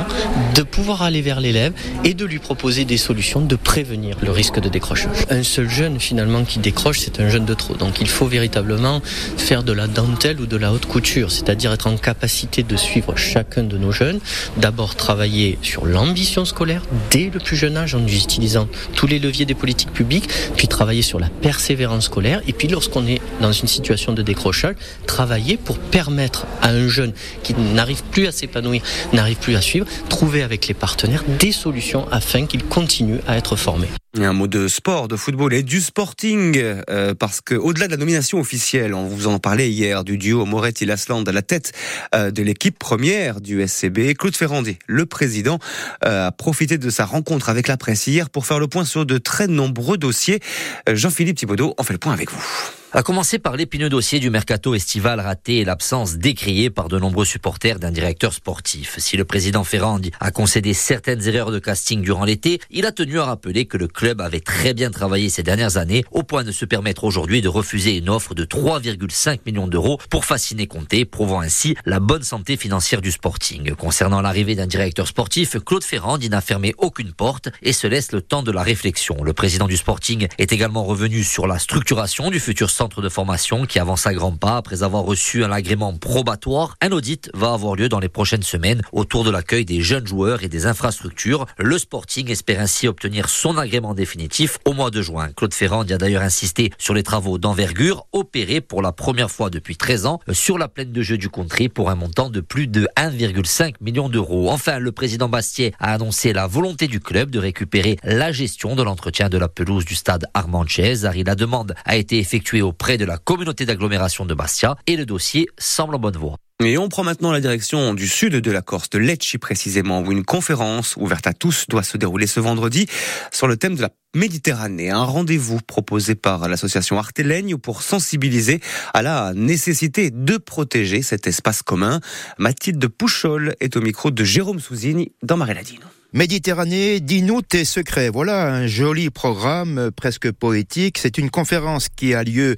de 0.55 0.63
pouvoir 0.63 1.01
aller 1.01 1.21
vers 1.21 1.39
l'élève 1.39 1.73
et 2.03 2.13
de 2.13 2.25
lui 2.25 2.39
proposer 2.39 2.85
des 2.85 2.97
solutions, 2.97 3.41
de 3.41 3.55
prévenir 3.55 4.17
le 4.21 4.31
risque 4.31 4.59
de 4.59 4.69
décrochage. 4.69 5.25
Un 5.29 5.43
seul 5.43 5.69
jeune 5.69 5.99
finalement 5.99 6.43
qui 6.43 6.59
décroche, 6.59 6.99
c'est 6.99 7.19
un 7.19 7.29
jeune 7.29 7.45
de 7.45 7.53
trop. 7.53 7.75
Donc 7.75 8.01
il 8.01 8.07
faut 8.07 8.25
véritablement 8.25 9.01
faire 9.37 9.63
de 9.63 9.73
la 9.73 9.87
dentelle 9.87 10.39
ou 10.39 10.45
de 10.45 10.57
la 10.57 10.73
haute 10.73 10.85
couture, 10.85 11.31
être 11.53 11.87
en 11.87 11.97
capacité 11.97 12.63
de 12.63 12.75
suivre 12.75 13.15
chacun 13.15 13.63
de 13.63 13.77
nos 13.77 13.91
jeunes, 13.91 14.19
d'abord 14.57 14.95
travailler 14.95 15.57
sur 15.61 15.85
l'ambition 15.85 16.45
scolaire 16.45 16.83
dès 17.09 17.29
le 17.33 17.39
plus 17.39 17.55
jeune 17.55 17.77
âge 17.77 17.95
en 17.95 18.05
utilisant 18.05 18.67
tous 18.95 19.07
les 19.07 19.19
leviers 19.19 19.45
des 19.45 19.55
politiques 19.55 19.93
publiques, 19.93 20.29
puis 20.55 20.67
travailler 20.67 21.01
sur 21.01 21.19
la 21.19 21.29
persévérance 21.29 22.05
scolaire, 22.05 22.41
et 22.47 22.53
puis 22.53 22.67
lorsqu'on 22.67 23.07
est 23.07 23.21
dans 23.41 23.51
une 23.51 23.67
situation 23.67 24.13
de 24.13 24.21
décrochage, 24.21 24.75
travailler 25.07 25.57
pour 25.57 25.77
permettre 25.79 26.45
à 26.61 26.69
un 26.69 26.87
jeune 26.87 27.13
qui 27.43 27.53
n'arrive 27.53 28.03
plus 28.11 28.27
à 28.27 28.31
s'épanouir, 28.31 28.81
n'arrive 29.13 29.37
plus 29.37 29.55
à 29.55 29.61
suivre, 29.61 29.85
trouver 30.09 30.43
avec 30.43 30.67
les 30.67 30.73
partenaires 30.73 31.23
des 31.39 31.51
solutions 31.51 32.07
afin 32.11 32.45
qu'il 32.45 32.63
continue 32.63 33.19
à 33.27 33.37
être 33.37 33.55
formé. 33.55 33.87
Un 34.15 34.31
mot 34.31 34.45
de 34.45 34.67
sport, 34.67 35.07
de 35.07 35.15
football 35.15 35.55
et 35.55 35.63
du 35.63 35.81
sporting, 35.81 36.61
euh, 36.87 37.15
parce 37.15 37.41
que 37.41 37.55
au-delà 37.55 37.87
de 37.87 37.91
la 37.93 37.97
nomination 37.97 38.39
officielle, 38.39 38.93
on 38.93 39.07
vous 39.07 39.25
en 39.25 39.39
parlait 39.39 39.71
hier, 39.71 40.03
du 40.03 40.19
duo 40.19 40.45
Moretti-Lasland 40.45 41.23
à 41.23 41.31
la 41.31 41.41
tête 41.41 41.71
euh, 42.13 42.29
de 42.29 42.43
l'équipe 42.43 42.77
première 42.77 43.41
du 43.41 43.67
SCB, 43.67 44.13
Claude 44.13 44.35
Ferrandi, 44.35 44.77
le 44.85 45.07
président, 45.07 45.57
euh, 46.05 46.27
a 46.27 46.31
profité 46.31 46.77
de 46.77 46.89
sa 46.91 47.05
rencontre 47.05 47.49
avec 47.49 47.67
la 47.67 47.75
presse 47.75 48.05
hier 48.05 48.29
pour 48.29 48.45
faire 48.45 48.59
le 48.59 48.67
point 48.67 48.85
sur 48.85 49.07
de 49.07 49.17
très 49.17 49.47
nombreux 49.47 49.97
dossiers. 49.97 50.41
Jean-Philippe 50.87 51.39
Thibaudot, 51.39 51.73
on 51.79 51.83
fait 51.83 51.93
le 51.93 51.99
point 51.99 52.13
avec 52.13 52.29
vous. 52.29 52.82
A 52.95 53.01
commencer 53.01 53.39
par 53.39 53.55
l'épineux 53.55 53.89
dossier 53.89 54.19
du 54.19 54.29
mercato 54.29 54.75
estival 54.75 55.19
raté 55.19 55.57
et 55.57 55.65
l'absence 55.65 56.17
décriée 56.17 56.69
par 56.69 56.89
de 56.89 56.99
nombreux 56.99 57.25
supporters 57.25 57.79
d'un 57.79 57.89
directeur 57.89 58.33
sportif. 58.33 58.99
Si 58.99 59.17
le 59.17 59.25
président 59.25 59.63
Ferrandi 59.63 60.11
a 60.19 60.29
concédé 60.29 60.75
certaines 60.75 61.27
erreurs 61.27 61.49
de 61.49 61.57
casting 61.57 62.03
durant 62.03 62.23
l'été, 62.23 62.61
il 62.69 62.85
a 62.85 62.91
tenu 62.91 63.17
à 63.17 63.25
rappeler 63.25 63.65
que 63.65 63.77
le 63.77 63.87
club 63.87 64.21
avait 64.21 64.41
très 64.41 64.75
bien 64.75 64.91
travaillé 64.91 65.31
ces 65.31 65.41
dernières 65.41 65.77
années 65.77 66.05
au 66.11 66.21
point 66.21 66.43
de 66.43 66.51
se 66.51 66.65
permettre 66.65 67.03
aujourd'hui 67.03 67.41
de 67.41 67.47
refuser 67.47 67.97
une 67.97 68.11
offre 68.11 68.35
de 68.35 68.45
3,5 68.45 69.39
millions 69.47 69.67
d'euros 69.67 69.97
pour 70.11 70.23
fasciner 70.23 70.67
Comté, 70.67 71.03
prouvant 71.05 71.41
ainsi 71.41 71.75
la 71.87 71.99
bonne 71.99 72.21
santé 72.21 72.57
financière 72.57 73.01
du 73.01 73.11
Sporting. 73.11 73.73
Concernant 73.73 74.21
l'arrivée 74.21 74.53
d'un 74.53 74.67
directeur 74.67 75.07
sportif, 75.07 75.57
Claude 75.65 75.83
Ferrandi 75.83 76.29
n'a 76.29 76.41
fermé 76.41 76.75
aucune 76.77 77.13
porte 77.13 77.49
et 77.63 77.73
se 77.73 77.87
laisse 77.87 78.11
le 78.11 78.21
temps 78.21 78.43
de 78.43 78.51
la 78.51 78.61
réflexion. 78.61 79.23
Le 79.23 79.33
président 79.33 79.65
du 79.65 79.77
Sporting 79.77 80.27
est 80.37 80.51
également 80.51 80.83
revenu 80.83 81.23
sur 81.23 81.47
la 81.47 81.57
structuration 81.57 82.29
du 82.29 82.39
futur 82.39 82.69
centre 82.69 82.82
centre 82.83 83.01
de 83.01 83.07
formation 83.07 83.65
qui 83.65 83.79
avance 83.79 84.05
à 84.07 84.13
grands 84.13 84.35
pas 84.35 84.57
après 84.57 84.83
avoir 84.83 85.03
reçu 85.03 85.45
un 85.45 85.53
agrément 85.53 85.93
probatoire. 85.93 86.75
Un 86.81 86.91
audit 86.91 87.29
va 87.33 87.53
avoir 87.53 87.77
lieu 87.77 87.87
dans 87.87 88.01
les 88.01 88.09
prochaines 88.09 88.43
semaines 88.43 88.81
autour 88.91 89.23
de 89.23 89.31
l'accueil 89.31 89.63
des 89.63 89.79
jeunes 89.79 90.05
joueurs 90.05 90.43
et 90.43 90.49
des 90.49 90.65
infrastructures. 90.65 91.45
Le 91.57 91.77
Sporting 91.77 92.29
espère 92.29 92.59
ainsi 92.59 92.89
obtenir 92.89 93.29
son 93.29 93.57
agrément 93.57 93.93
définitif 93.93 94.57
au 94.65 94.73
mois 94.73 94.91
de 94.91 95.01
juin. 95.01 95.29
Claude 95.33 95.53
Ferrand 95.53 95.85
y 95.85 95.93
a 95.93 95.97
d'ailleurs 95.97 96.23
insisté 96.23 96.73
sur 96.77 96.93
les 96.93 97.03
travaux 97.03 97.37
d'envergure 97.37 98.05
opérés 98.11 98.59
pour 98.59 98.81
la 98.81 98.91
première 98.91 99.31
fois 99.31 99.49
depuis 99.49 99.77
13 99.77 100.05
ans 100.05 100.19
sur 100.33 100.57
la 100.57 100.67
plaine 100.67 100.91
de 100.91 101.01
jeu 101.01 101.17
du 101.17 101.29
country 101.29 101.69
pour 101.69 101.89
un 101.89 101.95
montant 101.95 102.29
de 102.29 102.41
plus 102.41 102.67
de 102.67 102.89
1,5 102.97 103.75
million 103.79 104.09
d'euros. 104.09 104.49
Enfin, 104.49 104.77
le 104.79 104.91
président 104.91 105.29
Bastier 105.29 105.73
a 105.79 105.93
annoncé 105.93 106.33
la 106.33 106.47
volonté 106.47 106.87
du 106.87 106.99
club 106.99 107.31
de 107.31 107.39
récupérer 107.39 107.97
la 108.03 108.33
gestion 108.33 108.75
de 108.75 108.83
l'entretien 108.83 109.29
de 109.29 109.37
la 109.37 109.47
pelouse 109.47 109.85
du 109.85 109.95
stade 109.95 110.25
Armand 110.33 110.65
Harry, 111.05 111.23
la 111.23 111.35
demande 111.35 111.75
a 111.85 111.95
été 111.95 112.19
effectuée 112.19 112.61
au 112.61 112.72
auprès 112.73 112.97
de 112.97 113.05
la 113.05 113.19
communauté 113.19 113.67
d'agglomération 113.67 114.25
de 114.25 114.33
Bastia 114.33 114.75
et 114.87 114.95
le 114.95 115.05
dossier 115.05 115.47
semble 115.59 115.93
en 115.93 115.99
bonne 115.99 116.17
voie. 116.17 116.37
Et 116.59 116.79
on 116.79 116.89
prend 116.89 117.03
maintenant 117.03 117.31
la 117.31 117.39
direction 117.39 117.93
du 117.93 118.07
sud 118.07 118.33
de 118.33 118.51
la 118.51 118.63
Corse, 118.63 118.89
de 118.89 118.97
Lecce 118.97 119.37
précisément, 119.39 120.01
où 120.01 120.11
une 120.11 120.25
conférence 120.25 120.95
ouverte 120.97 121.27
à 121.27 121.33
tous 121.33 121.65
doit 121.69 121.83
se 121.83 121.97
dérouler 121.97 122.25
ce 122.25 122.39
vendredi 122.39 122.87
sur 123.31 123.47
le 123.47 123.57
thème 123.57 123.75
de 123.75 123.83
la 123.83 123.89
Méditerranée. 124.15 124.89
Un 124.89 125.03
rendez-vous 125.03 125.59
proposé 125.59 126.15
par 126.15 126.47
l'association 126.47 126.97
Arteleigne 126.97 127.57
pour 127.57 127.83
sensibiliser 127.83 128.59
à 128.95 129.03
la 129.03 129.33
nécessité 129.35 130.09
de 130.09 130.37
protéger 130.37 131.03
cet 131.03 131.27
espace 131.27 131.61
commun. 131.61 131.99
Mathilde 132.39 132.87
Pouchol 132.87 133.55
est 133.59 133.77
au 133.77 133.81
micro 133.81 134.09
de 134.09 134.23
Jérôme 134.23 134.59
Souzini 134.59 135.11
dans 135.21 135.37
Maréladino. 135.37 135.85
Méditerranée, 136.15 136.99
dis-nous 136.99 137.41
tes 137.41 137.65
secrets. 137.65 138.09
Voilà 138.09 138.53
un 138.53 138.67
joli 138.67 139.09
programme 139.09 139.79
euh, 139.79 139.89
presque 139.89 140.31
poétique. 140.31 140.99
C'est 140.99 141.17
une 141.17 141.31
conférence 141.31 141.89
qui 141.89 142.13
a 142.13 142.23
lieu 142.23 142.55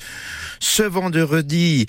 ce 0.60 0.84
vendredi 0.84 1.86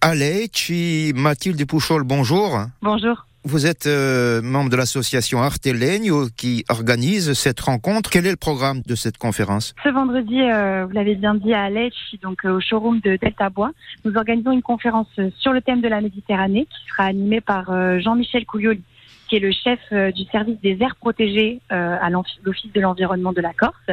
à 0.00 0.14
Lecce. 0.14 0.72
Mathilde 1.14 1.62
Pouchol, 1.66 2.02
bonjour. 2.04 2.60
Bonjour. 2.80 3.26
Vous 3.44 3.66
êtes 3.66 3.86
euh, 3.86 4.40
membre 4.40 4.70
de 4.70 4.76
l'association 4.76 5.42
Artelegno 5.42 6.28
qui 6.34 6.64
organise 6.70 7.34
cette 7.34 7.60
rencontre. 7.60 8.08
Quel 8.08 8.26
est 8.26 8.30
le 8.30 8.36
programme 8.36 8.80
de 8.86 8.94
cette 8.94 9.18
conférence? 9.18 9.74
Ce 9.84 9.90
vendredi, 9.90 10.40
euh, 10.40 10.86
vous 10.86 10.94
l'avez 10.94 11.16
bien 11.16 11.34
dit, 11.34 11.52
à 11.52 11.68
Lecce, 11.68 11.94
donc 12.22 12.42
au 12.44 12.58
showroom 12.58 13.00
de 13.00 13.16
Delta 13.16 13.50
Bois, 13.50 13.72
nous 14.06 14.16
organisons 14.16 14.52
une 14.52 14.62
conférence 14.62 15.08
sur 15.38 15.52
le 15.52 15.60
thème 15.60 15.82
de 15.82 15.88
la 15.88 16.00
Méditerranée 16.00 16.64
qui 16.64 16.88
sera 16.88 17.04
animée 17.04 17.42
par 17.42 17.66
Jean-Michel 18.00 18.46
Coulioli 18.46 18.82
qui 19.32 19.36
est 19.36 19.40
le 19.40 19.50
chef 19.50 19.80
euh, 19.92 20.10
du 20.10 20.24
service 20.24 20.60
des 20.60 20.76
aires 20.82 20.96
protégées 20.96 21.60
euh, 21.72 21.96
à 21.98 22.10
l'Office 22.10 22.70
de 22.74 22.80
l'environnement 22.82 23.32
de 23.32 23.40
la 23.40 23.54
Corse. 23.54 23.90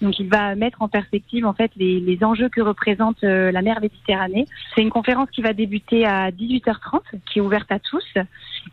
Donc, 0.00 0.18
il 0.18 0.28
va 0.28 0.56
mettre 0.56 0.82
en 0.82 0.88
perspective 0.88 1.46
en 1.46 1.52
fait 1.52 1.70
les, 1.76 2.00
les 2.00 2.24
enjeux 2.24 2.48
que 2.48 2.60
représente 2.60 3.22
euh, 3.22 3.52
la 3.52 3.62
mer 3.62 3.80
Méditerranée. 3.80 4.44
C'est 4.74 4.82
une 4.82 4.90
conférence 4.90 5.30
qui 5.30 5.40
va 5.40 5.52
débuter 5.52 6.04
à 6.04 6.32
18h30, 6.32 7.00
qui 7.26 7.38
est 7.38 7.40
ouverte 7.40 7.70
à 7.70 7.78
tous 7.78 8.04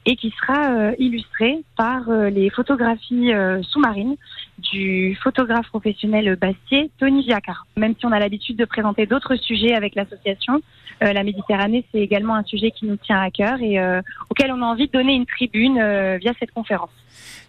et 0.07 0.15
qui 0.15 0.31
sera 0.31 0.93
illustrée 0.97 1.63
par 1.75 2.09
les 2.09 2.49
photographies 2.51 3.31
sous-marines 3.63 4.15
du 4.59 5.17
photographe 5.23 5.67
professionnel 5.69 6.35
Bastier, 6.35 6.91
Tony 6.99 7.23
Giacar. 7.23 7.65
Même 7.75 7.95
si 7.99 8.05
on 8.05 8.11
a 8.11 8.19
l'habitude 8.19 8.55
de 8.55 8.65
présenter 8.65 9.07
d'autres 9.07 9.35
sujets 9.35 9.73
avec 9.73 9.95
l'association, 9.95 10.61
la 11.01 11.23
Méditerranée, 11.23 11.85
c'est 11.91 12.01
également 12.01 12.35
un 12.35 12.43
sujet 12.43 12.69
qui 12.69 12.85
nous 12.85 12.97
tient 12.97 13.19
à 13.19 13.31
cœur 13.31 13.59
et 13.61 13.79
auquel 14.29 14.51
on 14.51 14.61
a 14.61 14.65
envie 14.65 14.85
de 14.85 14.91
donner 14.91 15.15
une 15.15 15.25
tribune 15.25 15.79
euh, 15.99 16.17
via 16.17 16.33
cette 16.39 16.51
conférence. 16.51 16.89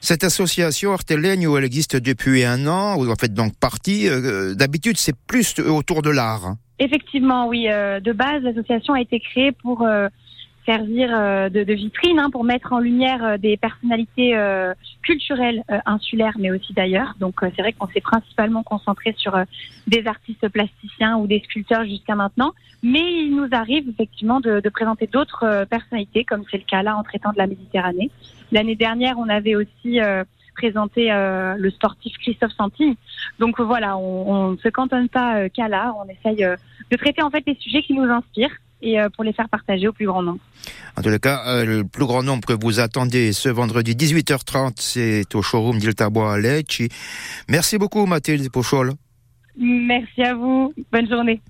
Cette 0.00 0.24
association 0.24 0.90
où 0.90 1.56
elle 1.56 1.64
existe 1.64 1.96
depuis 1.96 2.44
un 2.44 2.66
an, 2.66 2.96
ou 2.96 3.08
en 3.10 3.14
fait 3.14 3.32
donc 3.32 3.56
partie. 3.58 4.08
Euh, 4.08 4.54
d'habitude, 4.54 4.96
c'est 4.96 5.16
plus 5.26 5.58
autour 5.60 6.02
de 6.02 6.10
l'art. 6.10 6.46
Hein. 6.46 6.58
Effectivement, 6.78 7.46
oui. 7.46 7.68
Euh, 7.68 8.00
de 8.00 8.12
base, 8.12 8.42
l'association 8.42 8.94
a 8.94 9.00
été 9.00 9.20
créée 9.20 9.52
pour 9.52 9.86
servir 10.66 11.08
de, 11.50 11.64
de, 11.64 11.72
vitrine 11.72 12.18
hein, 12.18 12.28
pour 12.30 12.44
mettre 12.44 12.72
en 12.72 12.80
lumière 12.80 13.38
des 13.38 13.56
personnalités 13.56 14.36
culturelles 15.02 15.62
insulaires, 15.86 16.36
mais 16.38 16.50
aussi 16.50 16.72
d'ailleurs. 16.74 17.14
Donc 17.18 17.36
c'est 17.40 17.62
vrai 17.62 17.72
qu'on 17.72 17.88
s'est 17.88 18.02
principalement 18.02 18.62
concentré 18.62 19.14
sur 19.16 19.36
des 19.86 20.06
artistes 20.06 20.48
plasticiens 20.48 21.16
ou 21.16 21.26
des 21.26 21.40
sculpteurs 21.40 21.84
jusqu'à 21.84 22.14
maintenant, 22.14 22.52
mais 22.82 23.00
il 23.00 23.34
nous 23.34 23.48
arrive 23.52 23.88
effectivement 23.88 24.40
de, 24.40 24.60
de 24.60 24.68
présenter 24.68 25.06
d'autres 25.06 25.64
personnalités, 25.68 26.24
comme 26.24 26.44
c'est 26.50 26.58
le 26.58 26.64
cas 26.64 26.82
là 26.82 26.96
en 26.96 27.02
traitant 27.02 27.32
de 27.32 27.38
la 27.38 27.46
Méditerranée. 27.46 28.10
L'année 28.52 28.76
dernière, 28.76 29.18
on 29.18 29.28
avait 29.28 29.54
aussi 29.54 29.98
présenté 30.56 31.08
le 31.10 31.70
sportif 31.70 32.16
Christophe 32.18 32.52
Santi. 32.52 32.96
Donc 33.38 33.60
voilà, 33.60 33.96
on 33.96 34.52
ne 34.52 34.56
se 34.56 34.68
cantonne 34.68 35.08
pas 35.08 35.48
qu'à 35.48 35.68
là, 35.68 35.94
on 35.98 36.08
essaye 36.08 36.44
de 36.90 36.96
traiter 36.96 37.22
en 37.22 37.30
fait 37.30 37.44
les 37.46 37.56
sujets 37.56 37.82
qui 37.82 37.94
nous 37.94 38.04
inspirent 38.04 38.56
et 38.82 39.00
euh, 39.00 39.08
pour 39.10 39.24
les 39.24 39.32
faire 39.32 39.48
partager 39.48 39.88
au 39.88 39.92
plus 39.92 40.06
grand 40.06 40.22
nombre. 40.22 40.40
En 40.96 41.02
tous 41.02 41.08
les 41.10 41.18
cas, 41.18 41.42
euh, 41.46 41.64
le 41.64 41.84
plus 41.84 42.06
grand 42.06 42.22
nombre 42.22 42.46
que 42.46 42.52
vous 42.52 42.80
attendez 42.80 43.32
ce 43.32 43.48
vendredi 43.48 43.94
18h30, 43.94 44.74
c'est 44.76 45.34
au 45.34 45.42
showroom 45.42 45.78
d'Iltabois 45.78 46.34
à 46.34 46.38
Lecce. 46.38 46.82
Merci 47.48 47.78
beaucoup 47.78 48.06
Mathilde 48.06 48.50
Pochol. 48.50 48.92
Merci 49.56 50.22
à 50.22 50.34
vous. 50.34 50.72
Bonne 50.92 51.08
journée. 51.08 51.40